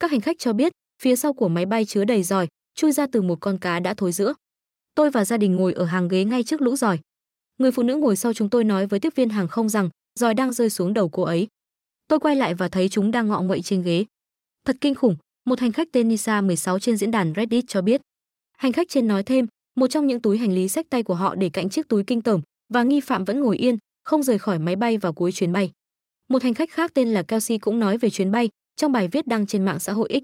Các 0.01 0.11
hành 0.11 0.21
khách 0.21 0.37
cho 0.39 0.53
biết, 0.53 0.73
phía 1.03 1.17
sau 1.17 1.33
của 1.33 1.49
máy 1.49 1.67
bay 1.67 1.85
chứa 1.85 2.05
đầy 2.05 2.23
giòi, 2.23 2.49
chui 2.75 2.93
ra 2.93 3.07
từ 3.13 3.23
một 3.23 3.39
con 3.41 3.59
cá 3.59 3.81
đã 3.81 3.95
thối 3.95 4.13
rữa. 4.13 4.35
Tôi 4.99 5.11
và 5.11 5.25
gia 5.25 5.37
đình 5.37 5.57
ngồi 5.57 5.73
ở 5.73 5.85
hàng 5.85 6.09
ghế 6.09 6.25
ngay 6.25 6.43
trước 6.43 6.63
lũ 6.63 6.77
giỏi. 6.77 6.99
Người 7.59 7.73
phụ 7.73 7.83
nữ 7.83 7.97
ngồi 7.97 8.17
sau 8.17 8.33
chúng 8.33 8.51
tôi 8.51 8.65
nói 8.65 8.87
với 8.87 9.01
tiếp 9.01 9.13
viên 9.17 9.29
hàng 9.29 9.49
không 9.49 9.69
rằng 9.69 9.91
giỏi 10.19 10.35
đang 10.35 10.53
rơi 10.53 10.71
xuống 10.71 10.95
đầu 10.95 11.09
cô 11.09 11.23
ấy. 11.23 11.49
Tôi 12.09 12.21
quay 12.21 12.37
lại 12.37 12.55
và 12.55 12.69
thấy 12.69 12.89
chúng 12.89 13.11
đang 13.11 13.29
ngọ 13.29 13.41
nguậy 13.41 13.63
trên 13.63 13.83
ghế. 13.83 14.05
Thật 14.65 14.77
kinh 14.81 14.95
khủng, 14.95 15.17
một 15.47 15.61
hành 15.61 15.73
khách 15.73 15.89
tên 15.93 16.09
Nisa 16.09 16.41
16 16.41 16.79
trên 16.79 16.97
diễn 16.97 17.11
đàn 17.11 17.33
Reddit 17.37 17.65
cho 17.69 17.83
biết. 17.83 18.01
Hành 18.57 18.73
khách 18.73 18.89
trên 18.89 19.09
nói 19.09 19.23
thêm, 19.23 19.47
một 19.77 19.87
trong 19.87 20.07
những 20.07 20.21
túi 20.23 20.39
hành 20.39 20.53
lý 20.53 20.69
sách 20.69 20.87
tay 20.91 21.03
của 21.03 21.15
họ 21.15 21.35
để 21.35 21.49
cạnh 21.49 21.69
chiếc 21.69 21.89
túi 21.89 22.05
kinh 22.05 22.23
tởm 22.23 22.41
và 22.75 22.83
nghi 22.83 23.01
phạm 23.01 23.25
vẫn 23.25 23.41
ngồi 23.41 23.57
yên, 23.57 23.79
không 24.05 24.23
rời 24.23 24.39
khỏi 24.39 24.59
máy 24.59 24.77
bay 24.77 24.99
vào 24.99 25.13
cuối 25.13 25.33
chuyến 25.33 25.53
bay. 25.53 25.71
Một 26.29 26.43
hành 26.43 26.55
khách 26.55 26.71
khác 26.71 26.95
tên 26.95 27.09
là 27.09 27.23
Kelsey 27.23 27.59
cũng 27.59 27.79
nói 27.79 27.99
về 27.99 28.11
chuyến 28.11 28.31
bay 28.31 28.49
trong 28.77 28.93
bài 28.93 29.09
viết 29.09 29.27
đăng 29.27 29.47
trên 29.47 29.65
mạng 29.65 29.81
xã 29.81 29.93
hội 29.93 30.09
X. 30.13 30.23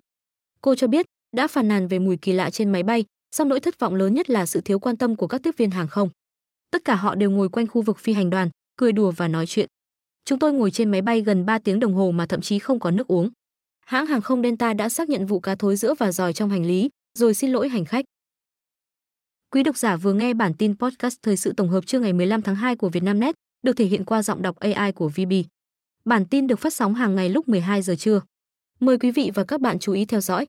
Cô 0.61 0.75
cho 0.75 0.87
biết 0.87 1.07
đã 1.37 1.49
phàn 1.49 1.69
nàn 1.69 1.89
về 1.89 1.99
mùi 1.99 2.17
kỳ 2.17 2.33
lạ 2.33 2.51
trên 2.51 2.73
máy 2.73 2.83
bay 2.83 3.05
song 3.35 3.49
nỗi 3.49 3.61
thất 3.61 3.79
vọng 3.79 3.95
lớn 3.95 4.15
nhất 4.15 4.31
là 4.31 4.47
sự 4.47 4.61
thiếu 4.61 4.79
quan 4.79 4.97
tâm 4.97 5.17
của 5.17 5.27
các 5.27 5.43
tiếp 5.43 5.55
viên 5.57 5.71
hàng 5.71 5.89
không. 5.89 6.09
Tất 6.71 6.85
cả 6.85 6.95
họ 6.95 7.15
đều 7.15 7.31
ngồi 7.31 7.49
quanh 7.49 7.67
khu 7.67 7.83
vực 7.83 7.99
phi 7.99 8.13
hành 8.13 8.31
đoàn, 8.31 8.51
cười 8.77 8.93
đùa 8.93 9.11
và 9.11 9.29
nói 9.29 9.47
chuyện. 9.47 9.69
Chúng 10.25 10.39
tôi 10.39 10.53
ngồi 10.53 10.71
trên 10.71 10.91
máy 10.91 11.03
bay 11.03 11.21
gần 11.21 11.47
3 11.47 11.59
tiếng 11.59 11.81
đồng 11.81 11.95
hồ 11.95 12.11
mà 12.11 12.27
thậm 12.27 12.41
chí 12.41 12.59
không 12.59 12.81
có 12.81 12.91
nước 12.91 13.07
uống. 13.07 13.31
Hãng 13.87 14.07
hàng 14.07 14.21
không 14.21 14.43
Delta 14.43 14.73
đã 14.73 14.89
xác 14.89 15.09
nhận 15.09 15.27
vụ 15.27 15.41
cá 15.41 15.55
thối 15.55 15.77
giữa 15.77 15.95
và 15.95 16.13
giòi 16.13 16.33
trong 16.33 16.51
hành 16.51 16.67
lý, 16.67 16.91
rồi 17.19 17.35
xin 17.35 17.51
lỗi 17.51 17.69
hành 17.69 17.85
khách. 17.85 18.05
Quý 19.51 19.63
độc 19.63 19.77
giả 19.77 19.97
vừa 19.97 20.13
nghe 20.13 20.35
bản 20.35 20.55
tin 20.55 20.77
podcast 20.79 21.19
thời 21.23 21.37
sự 21.37 21.53
tổng 21.53 21.69
hợp 21.69 21.87
trưa 21.87 22.01
ngày 22.01 22.13
15 22.13 22.43
tháng 22.43 22.57
2 22.57 22.77
của 22.77 22.89
Vietnamnet, 22.89 23.35
được 23.63 23.73
thể 23.77 23.85
hiện 23.85 24.05
qua 24.05 24.23
giọng 24.23 24.43
đọc 24.43 24.57
AI 24.57 24.93
của 24.93 25.09
VB. 25.09 25.33
Bản 26.05 26.27
tin 26.27 26.47
được 26.47 26.59
phát 26.59 26.75
sóng 26.75 26.95
hàng 26.95 27.15
ngày 27.15 27.29
lúc 27.29 27.49
12 27.49 27.83
giờ 27.83 27.95
trưa. 27.97 28.21
Mời 28.81 28.99
quý 28.99 29.11
vị 29.11 29.31
và 29.35 29.45
các 29.45 29.61
bạn 29.61 29.79
chú 29.79 29.93
ý 29.93 30.05
theo 30.05 30.21
dõi. 30.21 30.47